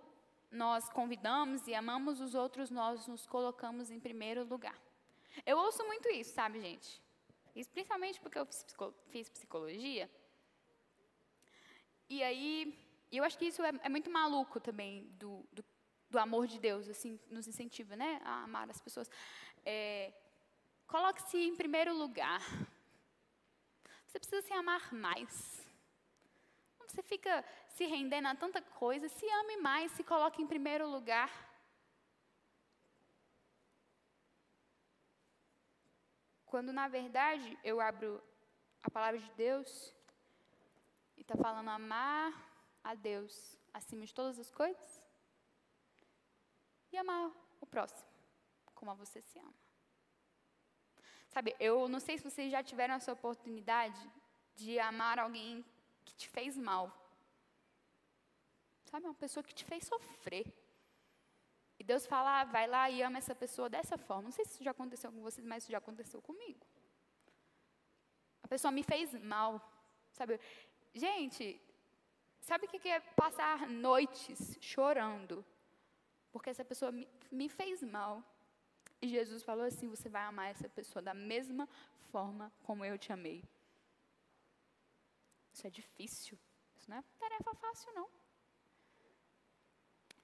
[0.52, 4.78] nós convidamos e amamos os outros, nós nos colocamos em primeiro lugar.
[5.46, 7.02] Eu ouço muito isso, sabe, gente?
[7.56, 8.48] Isso principalmente porque eu
[9.10, 10.10] fiz psicologia.
[12.10, 12.74] E aí,
[13.18, 15.66] eu acho que isso é, é muito maluco também do, do,
[16.10, 19.10] do, amor de Deus, assim, nos incentiva, né, a amar as pessoas.
[19.66, 20.14] É,
[20.90, 22.42] Coloque-se em primeiro lugar.
[24.08, 25.64] Você precisa se amar mais.
[26.80, 31.30] Você fica se rendendo a tanta coisa, se ame mais, se coloque em primeiro lugar.
[36.48, 38.20] Quando na verdade eu abro
[38.82, 39.94] a palavra de Deus
[41.16, 42.49] e está falando amar
[42.84, 45.02] a Deus acima de todas as coisas
[46.92, 48.10] e amar o próximo
[48.80, 49.54] como a você se ama.
[51.28, 54.02] Sabe, eu não sei se vocês já tiveram essa oportunidade
[54.56, 55.64] de amar alguém
[56.06, 56.86] que te fez mal.
[58.86, 60.48] Sabe, uma pessoa que te fez sofrer.
[61.78, 64.24] E Deus fala, ah, vai lá e ama essa pessoa dessa forma.
[64.24, 66.66] Não sei se isso já aconteceu com vocês, mas isso já aconteceu comigo.
[68.42, 69.62] A pessoa me fez mal.
[70.14, 70.40] Sabe?
[70.94, 71.62] Gente,
[72.42, 75.46] sabe o que é passar noites chorando?
[76.32, 76.92] Porque essa pessoa
[77.32, 78.24] me, fez mal.
[79.02, 81.68] E Jesus falou assim: você vai amar essa pessoa da mesma
[82.12, 83.44] forma como eu te amei.
[85.54, 86.38] Isso é difícil.
[86.78, 88.10] Isso não é tarefa fácil, não.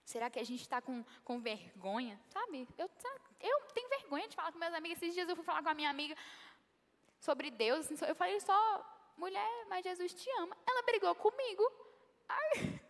[0.06, 2.20] Será que a gente está com, com vergonha?
[2.30, 2.68] Sabe?
[2.78, 2.90] Eu,
[3.42, 4.98] eu tenho vergonha de falar com meus amigos.
[5.02, 6.16] Esses dias eu fui falar com a minha amiga
[7.20, 7.90] sobre Deus.
[8.02, 8.58] Eu falei só,
[9.18, 10.56] mulher, mas Jesus te ama.
[10.68, 11.64] Ela brigou comigo.
[12.28, 12.82] Ai,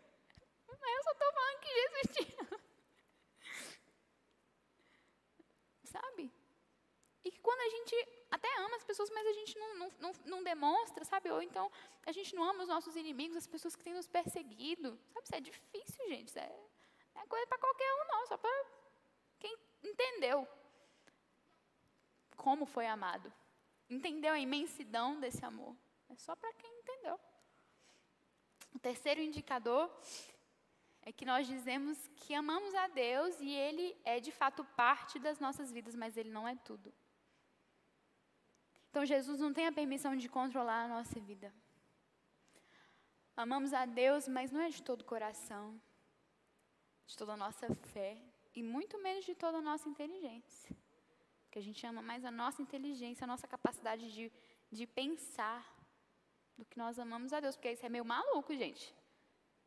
[0.68, 2.62] eu só estou falando que Jesus ama.
[5.86, 6.32] Sabe?
[7.24, 7.96] E que quando a gente
[8.32, 11.32] até ama as pessoas, mas a gente não, não, não, não, demonstra, sabe?
[11.32, 11.72] Ou então
[12.06, 15.00] a gente não ama os nossos inimigos, as pessoas que têm nos perseguido.
[15.14, 15.26] Sabe?
[15.26, 16.28] Isso é difícil, gente.
[16.30, 16.52] Isso é,
[17.16, 18.26] é coisa para qualquer um, não.
[18.28, 18.66] Só para
[19.40, 20.48] quem entendeu
[22.36, 23.32] como foi amado.
[23.90, 25.76] Entendeu a imensidão desse amor.
[26.10, 27.20] É só para quem entendeu.
[28.76, 29.90] O terceiro indicador
[31.02, 35.40] é que nós dizemos que amamos a Deus e Ele é de fato parte das
[35.40, 36.94] nossas vidas, mas Ele não é tudo.
[38.90, 41.54] Então Jesus não tem a permissão de controlar a nossa vida.
[43.38, 45.80] Amamos a Deus, mas não é de todo o coração,
[47.06, 48.22] de toda a nossa fé
[48.54, 50.76] e muito menos de toda a nossa inteligência.
[51.50, 54.32] Que a gente ama mais a nossa inteligência, a nossa capacidade de,
[54.70, 55.75] de pensar
[56.58, 57.56] do que nós amamos a Deus.
[57.56, 58.93] Porque isso é meio maluco, gente.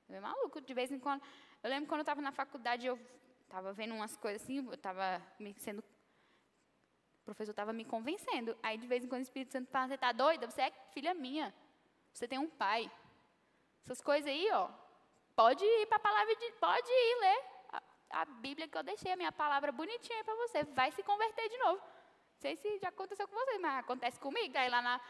[0.09, 0.61] É meio maluco.
[0.61, 1.23] De vez em quando.
[1.63, 2.99] Eu lembro quando eu estava na faculdade, eu
[3.43, 5.23] estava vendo umas coisas assim, eu estava
[5.57, 5.81] sendo.
[5.81, 8.57] O professor estava me convencendo.
[8.63, 10.49] Aí, de vez em quando, o Espírito Santo fala: Você está doida?
[10.49, 11.55] Você é filha minha.
[12.13, 12.91] Você tem um pai.
[13.85, 14.69] Essas coisas aí, ó.
[15.35, 16.53] Pode ir para a palavra de.
[16.53, 17.83] Pode ir ler a,
[18.23, 20.65] a, Bíblia que eu deixei, a minha palavra bonitinha para você.
[20.65, 21.79] Vai se converter de novo.
[21.79, 24.57] Não sei se já aconteceu com vocês, mas acontece comigo.
[24.57, 25.01] Aí lá na,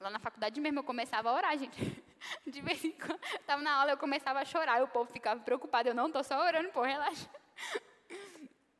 [0.00, 1.76] lá na faculdade mesmo eu começava a orar, gente.
[2.46, 5.40] De vez em quando, estava na aula, eu começava a chorar, e o povo ficava
[5.40, 5.88] preocupado.
[5.88, 7.28] Eu não estou só orando, pô, relaxa.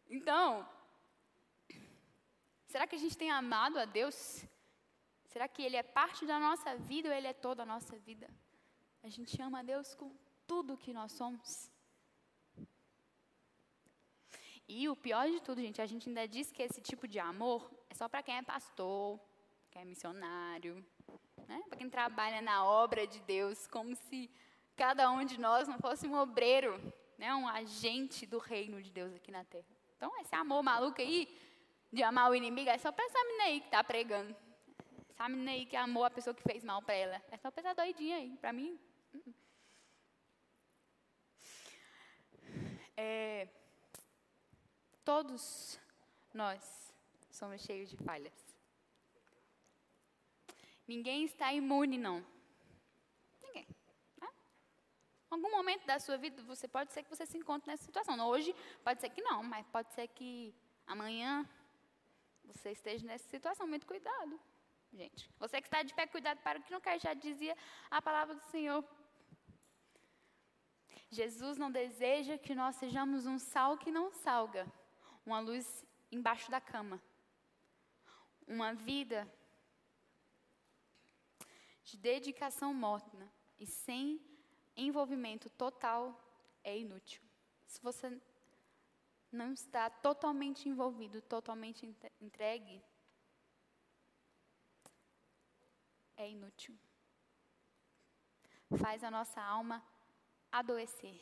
[0.08, 0.68] Então,
[2.66, 4.44] será que a gente tem amado a Deus?
[5.26, 8.28] Será que Ele é parte da nossa vida ou Ele é toda a nossa vida?
[9.02, 10.10] A gente ama a Deus com
[10.46, 11.70] tudo que nós somos.
[14.66, 17.70] E o pior de tudo, gente, a gente ainda diz que esse tipo de amor
[17.88, 19.18] é só para quem é pastor,
[19.78, 20.84] quem é missionário,
[21.46, 21.62] né?
[21.68, 24.28] para quem trabalha na obra de Deus, como se
[24.76, 26.80] cada um de nós não fosse um obreiro,
[27.16, 27.32] né?
[27.32, 29.64] um agente do reino de Deus aqui na terra.
[29.96, 31.28] Então, esse amor maluco aí,
[31.92, 34.34] de amar o inimigo, é só para essa menina aí que está pregando.
[35.10, 37.22] Essa menina aí que amou a pessoa que fez mal para ela.
[37.30, 38.36] É só para essa doidinha aí.
[38.36, 38.80] Para mim,
[42.96, 43.48] é,
[45.04, 45.78] todos
[46.34, 46.92] nós
[47.30, 48.47] somos cheios de falhas.
[50.88, 52.24] Ninguém está imune, não.
[53.42, 53.66] Ninguém.
[54.18, 54.28] Né?
[55.30, 58.18] Em algum momento da sua vida, você pode ser que você se encontre nessa situação.
[58.26, 60.54] Hoje, pode ser que não, mas pode ser que
[60.86, 61.46] amanhã
[62.42, 63.66] você esteja nessa situação.
[63.66, 64.40] Muito cuidado,
[64.90, 65.30] gente.
[65.38, 67.54] Você que está de pé, cuidado para o que não quer, já dizia
[67.90, 68.82] a palavra do Senhor.
[71.10, 74.66] Jesus não deseja que nós sejamos um sal que não salga,
[75.24, 77.00] uma luz embaixo da cama,
[78.46, 79.30] uma vida
[81.90, 84.20] de dedicação morna e sem
[84.76, 86.02] envolvimento total
[86.62, 87.22] é inútil.
[87.66, 88.20] Se você
[89.32, 91.86] não está totalmente envolvido, totalmente
[92.20, 92.82] entregue,
[96.16, 96.78] é inútil.
[98.78, 99.82] Faz a nossa alma
[100.52, 101.18] adoecer.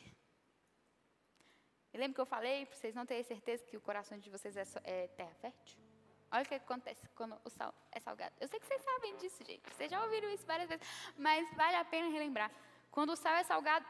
[1.93, 4.57] Eu lembro que eu falei para vocês não terem certeza que o coração de vocês
[4.57, 5.86] é, é terra fértil?
[6.31, 8.35] Olha o que acontece quando o sal é salgado.
[8.39, 9.61] Eu sei que vocês sabem disso, gente.
[9.73, 10.85] Vocês já ouviram isso várias vezes.
[11.17, 12.51] Mas vale a pena relembrar.
[12.91, 13.85] Quando o sal é salgado,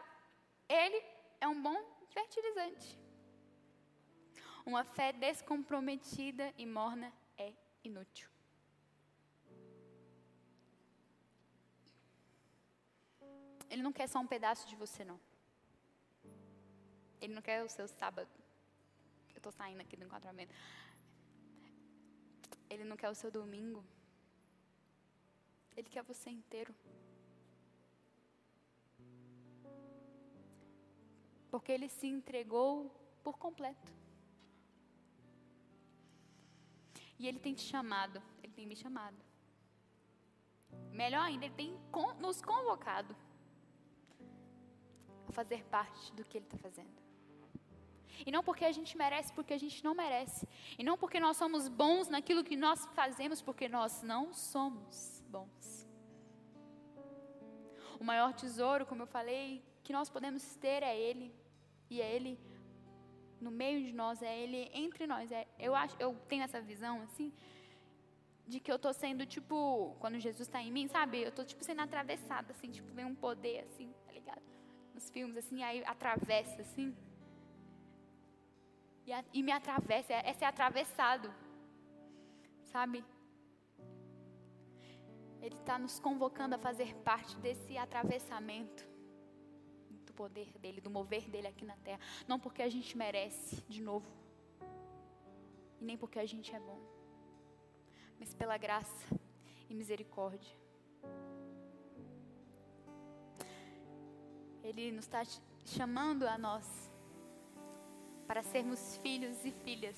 [0.69, 1.03] ele
[1.41, 1.77] é um bom
[2.09, 2.99] fertilizante.
[4.65, 8.29] Uma fé descomprometida e morna é inútil.
[13.69, 15.19] Ele não quer só um pedaço de você, não.
[17.19, 18.29] Ele não quer o seu sábado.
[19.33, 20.53] Eu estou saindo aqui do encontramento.
[22.70, 23.84] Ele não quer o seu domingo.
[25.76, 26.74] Ele quer você inteiro.
[31.49, 32.91] Porque ele se entregou
[33.24, 33.91] por completo.
[37.20, 39.18] E ele tem te chamado, ele tem me chamado.
[40.91, 41.80] Melhor ainda, ele tem
[42.20, 43.15] nos convocado
[45.28, 47.07] a fazer parte do que ele está fazendo.
[48.26, 50.47] E não porque a gente merece, porque a gente não merece.
[50.78, 55.88] E não porque nós somos bons naquilo que nós fazemos, porque nós não somos bons.
[57.99, 61.34] O maior tesouro, como eu falei, que nós podemos ter é Ele.
[61.89, 62.39] E é Ele
[63.39, 65.32] no meio de nós, é Ele entre nós.
[65.32, 67.32] É, eu, acho, eu tenho essa visão, assim,
[68.47, 71.22] de que eu estou sendo, tipo, quando Jesus está em mim, sabe?
[71.22, 74.41] Eu estou, tipo, sendo atravessada, assim, tipo, vem um poder, assim, tá ligado?
[74.93, 76.95] Nos filmes, assim, aí atravessa, assim
[79.08, 80.14] e, a, e me atravessa.
[80.14, 81.34] É, é ser atravessado.
[82.66, 83.03] Sabe?
[85.41, 88.86] Ele está nos convocando a fazer parte desse atravessamento
[90.05, 91.99] do poder dele, do mover dele aqui na terra.
[92.28, 94.12] Não porque a gente merece, de novo,
[95.80, 96.80] e nem porque a gente é bom,
[98.20, 99.05] mas pela graça
[99.70, 100.53] e misericórdia.
[104.64, 105.22] Ele nos está
[105.64, 106.86] chamando a nós
[108.28, 109.97] para sermos filhos e filhas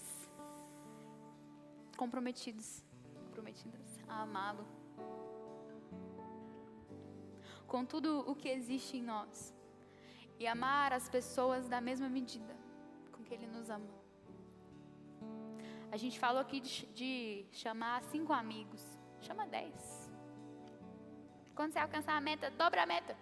[1.98, 2.86] comprometidos,
[3.26, 4.66] comprometidas a amá-lo.
[7.68, 9.54] Com tudo o que existe em nós
[10.40, 12.56] e amar as pessoas da mesma medida
[13.12, 13.90] com que Ele nos ama.
[15.92, 18.82] A gente falou aqui de, de chamar cinco amigos,
[19.22, 20.10] chama dez.
[21.56, 23.18] Quando você alcançar a meta, dobra a meta.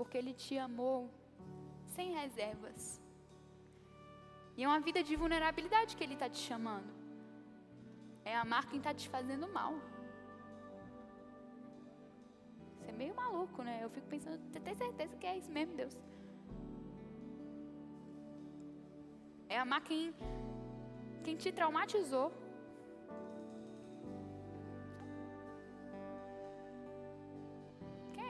[0.00, 0.98] Porque Ele te amou
[1.94, 2.84] sem reservas.
[4.56, 6.90] E é uma vida de vulnerabilidade que Ele está te chamando.
[8.24, 9.74] É amar quem está te fazendo mal.
[12.72, 13.74] Isso é meio maluco, né?
[13.82, 14.38] Eu fico pensando,
[14.68, 15.94] tem certeza que é isso mesmo, Deus?
[19.50, 20.14] É amar quem,
[21.24, 22.32] quem te traumatizou.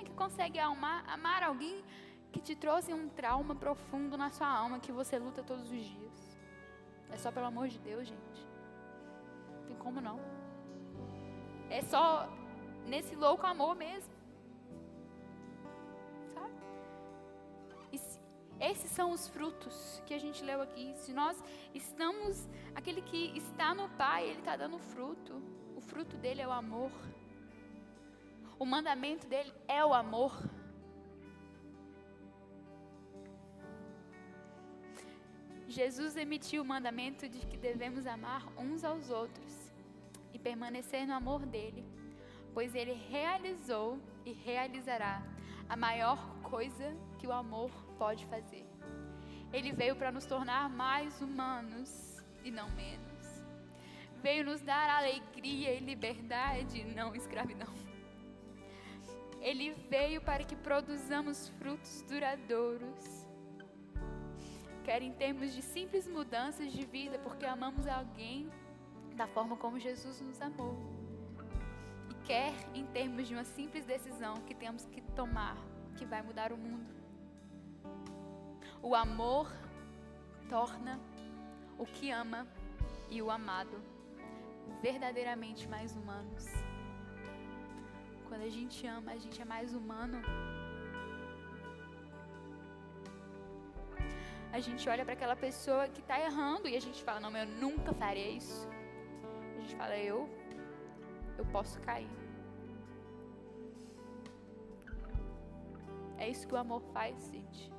[0.01, 1.85] É que consegue amar, amar alguém
[2.33, 6.39] que te trouxe um trauma profundo na sua alma que você luta todos os dias?
[7.11, 8.49] É só pelo amor de Deus, gente.
[9.53, 10.19] Não tem como não.
[11.69, 12.29] É só
[12.87, 14.21] nesse louco amor mesmo.
[18.61, 20.93] Esses são os frutos que a gente leu aqui.
[20.99, 21.43] Se nós
[21.75, 25.43] estamos, aquele que está no Pai, ele está dando fruto.
[25.75, 26.93] O fruto dele é o amor.
[28.61, 30.39] O mandamento dele é o amor.
[35.67, 39.73] Jesus emitiu o mandamento de que devemos amar uns aos outros
[40.35, 41.87] e permanecer no amor dele,
[42.53, 45.23] pois ele realizou e realizará
[45.67, 48.67] a maior coisa que o amor pode fazer.
[49.55, 53.27] Ele veio para nos tornar mais humanos e não menos.
[54.23, 57.90] Veio nos dar alegria e liberdade, não escravidão.
[59.41, 63.31] Ele veio para que produzamos frutos duradouros
[64.91, 68.51] quer em termos de simples mudanças de vida, porque amamos alguém
[69.15, 70.77] da forma como Jesus nos amou.
[72.11, 75.57] E quer em termos de uma simples decisão que temos que tomar,
[75.97, 76.93] que vai mudar o mundo.
[78.83, 79.49] O amor
[80.49, 80.99] torna
[81.79, 82.47] o que ama
[83.11, 83.81] e o amado
[84.83, 86.47] verdadeiramente mais humanos.
[88.31, 90.19] Quando a gente ama, a gente é mais humano
[94.53, 97.47] a gente olha para aquela pessoa que está errando e a gente fala: Não, eu
[97.47, 98.69] nunca faria isso.
[99.57, 100.29] A gente fala: Eu,
[101.39, 102.11] eu posso cair.
[106.19, 107.73] É isso que o amor faz, gente.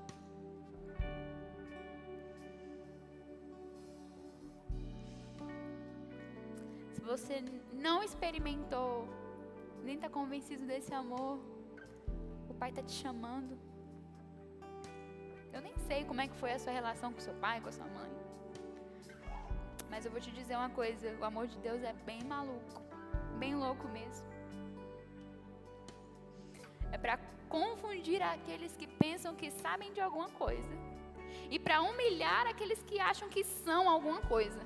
[6.93, 7.43] Se você
[7.73, 9.07] não experimentou,
[9.83, 11.39] nem está convencido desse amor,
[12.49, 13.57] o Pai está te chamando.
[15.53, 17.71] Eu nem sei como é que foi a sua relação com seu pai, com a
[17.71, 18.11] sua mãe.
[19.89, 22.81] Mas eu vou te dizer uma coisa, o amor de Deus é bem maluco,
[23.37, 24.25] bem louco mesmo.
[26.91, 27.19] É para
[27.49, 30.73] confundir aqueles que pensam que sabem de alguma coisa
[31.49, 34.59] e para humilhar aqueles que acham que são alguma coisa.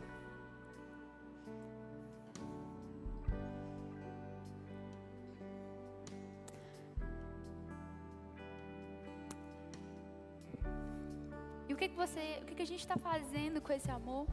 [12.05, 14.27] Você, o que, que a gente está fazendo com esse amor?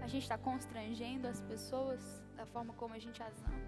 [0.00, 2.00] A gente está constrangendo as pessoas
[2.36, 3.64] da forma como a gente as ama.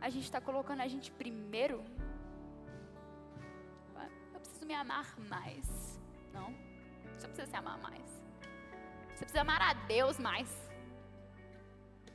[0.00, 1.84] A gente está colocando a gente primeiro.
[4.34, 6.00] Eu preciso me amar mais.
[6.32, 6.48] Não.
[7.14, 8.08] Você precisa se amar mais.
[9.14, 10.50] Você precisa amar a Deus mais.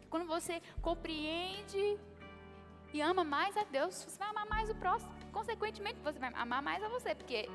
[0.10, 2.00] Quando você compreende
[2.94, 6.62] e ama mais a Deus, você vai amar mais o próximo consequentemente, você vai amar
[6.62, 7.50] mais a você, porque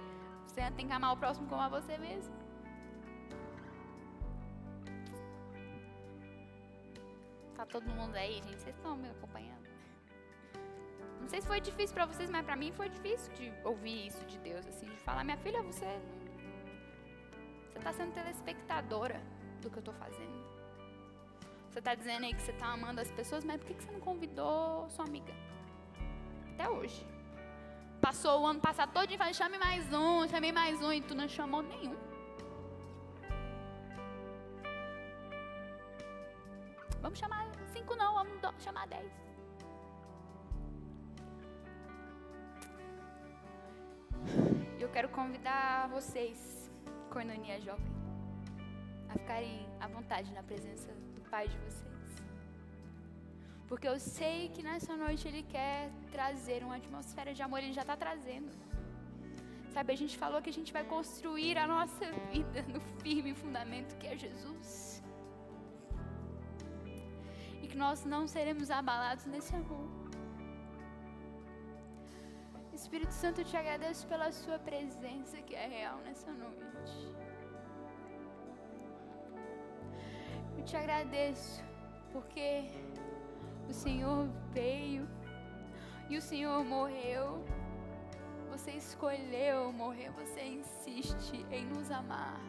[0.47, 2.35] você tem que amar o próximo como a você mesmo.
[7.57, 8.61] Tá todo mundo aí, gente?
[8.61, 9.67] Vocês estão me acompanhando?
[11.21, 14.25] Não sei se foi difícil para vocês, mas para mim foi difícil de ouvir isso
[14.27, 15.87] de Deus, assim, de falar, minha filha, você
[17.77, 19.21] você está sendo telespectadora
[19.61, 20.47] do que eu estou fazendo.
[21.69, 24.01] Você está dizendo aí que você está amando as pessoas, mas por que você não
[24.01, 25.35] convidou sua amiga?
[26.55, 27.16] Até hoje.
[28.07, 31.13] Passou o ano passado todo e falou, chame mais um, chamei mais um, e tu
[31.13, 31.97] não chamou nenhum.
[37.01, 39.11] Vamos chamar cinco não, vamos chamar dez.
[44.79, 46.71] Eu quero convidar vocês,
[47.11, 47.93] Coinonia Jovem,
[49.09, 51.87] a ficarem à vontade na presença do Pai de vocês.
[53.67, 57.85] Porque eu sei que nessa noite Ele quer trazer uma atmosfera de amor, Ele já
[57.87, 58.53] está trazendo.
[59.75, 63.97] Sabe, a gente falou que a gente vai construir a nossa vida no firme fundamento
[64.01, 65.03] que é Jesus.
[67.63, 69.91] E que nós não seremos abalados nesse amor.
[72.79, 76.97] Espírito Santo, eu te agradeço pela Sua presença que é real nessa noite.
[80.57, 81.63] Eu te agradeço
[82.15, 82.49] porque
[83.69, 84.27] o Senhor
[84.59, 85.05] veio
[86.09, 87.45] e o Senhor morreu.
[88.51, 92.41] você escolheu morrer, você insiste em nos amar.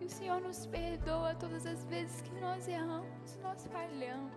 [0.00, 4.32] E o Senhor nos perdoa todas as vezes que nós erramos, nós falhamos.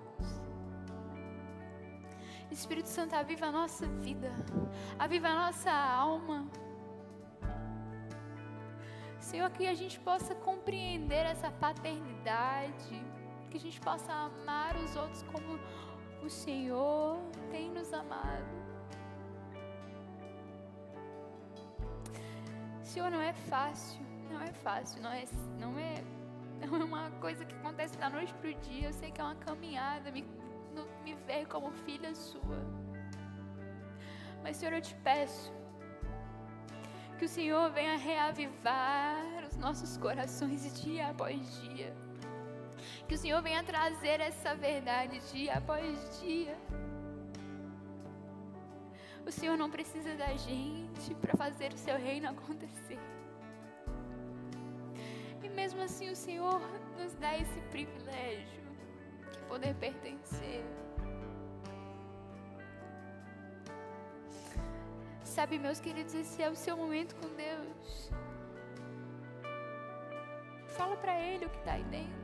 [2.51, 4.29] Espírito Santo, aviva a nossa vida,
[4.99, 6.45] aviva a nossa alma.
[9.19, 13.01] Senhor, que a gente possa compreender essa paternidade,
[13.51, 15.59] que a gente possa amar os outros como
[16.23, 17.17] o Senhor
[17.51, 18.61] tem nos amado.
[22.81, 25.25] Senhor, não é fácil, não é fácil, não é,
[25.59, 26.03] não é,
[26.65, 28.87] não é uma coisa que acontece da noite para o dia.
[28.87, 30.25] Eu sei que é uma caminhada, me
[31.03, 32.59] me ver como filha sua.
[34.43, 35.53] Mas, Senhor, eu te peço
[37.19, 41.93] que o Senhor venha reavivar os nossos corações dia após dia.
[43.11, 46.57] Que o Senhor venha trazer essa verdade dia após dia.
[49.25, 52.97] O Senhor não precisa da gente para fazer o seu reino acontecer.
[55.43, 56.61] E mesmo assim, o Senhor
[56.97, 58.63] nos dá esse privilégio
[59.33, 60.63] é poder pertencer.
[65.21, 68.09] Sabe, meus queridos, esse é o seu momento com Deus.
[70.77, 72.20] Fala para Ele o que está aí dentro.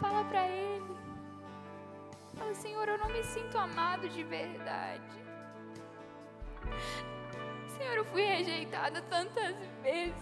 [0.00, 0.96] Fala para Ele.
[2.36, 5.02] Fala, Senhor, eu não me sinto amado de verdade.
[7.76, 10.14] Senhor, eu fui rejeitada tantas vezes.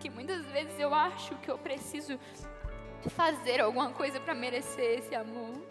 [0.00, 2.18] Que muitas vezes eu acho que eu preciso
[3.10, 5.62] fazer alguma coisa para merecer esse amor.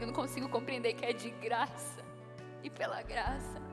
[0.00, 2.02] Eu não consigo compreender que é de graça
[2.62, 3.69] e pela graça.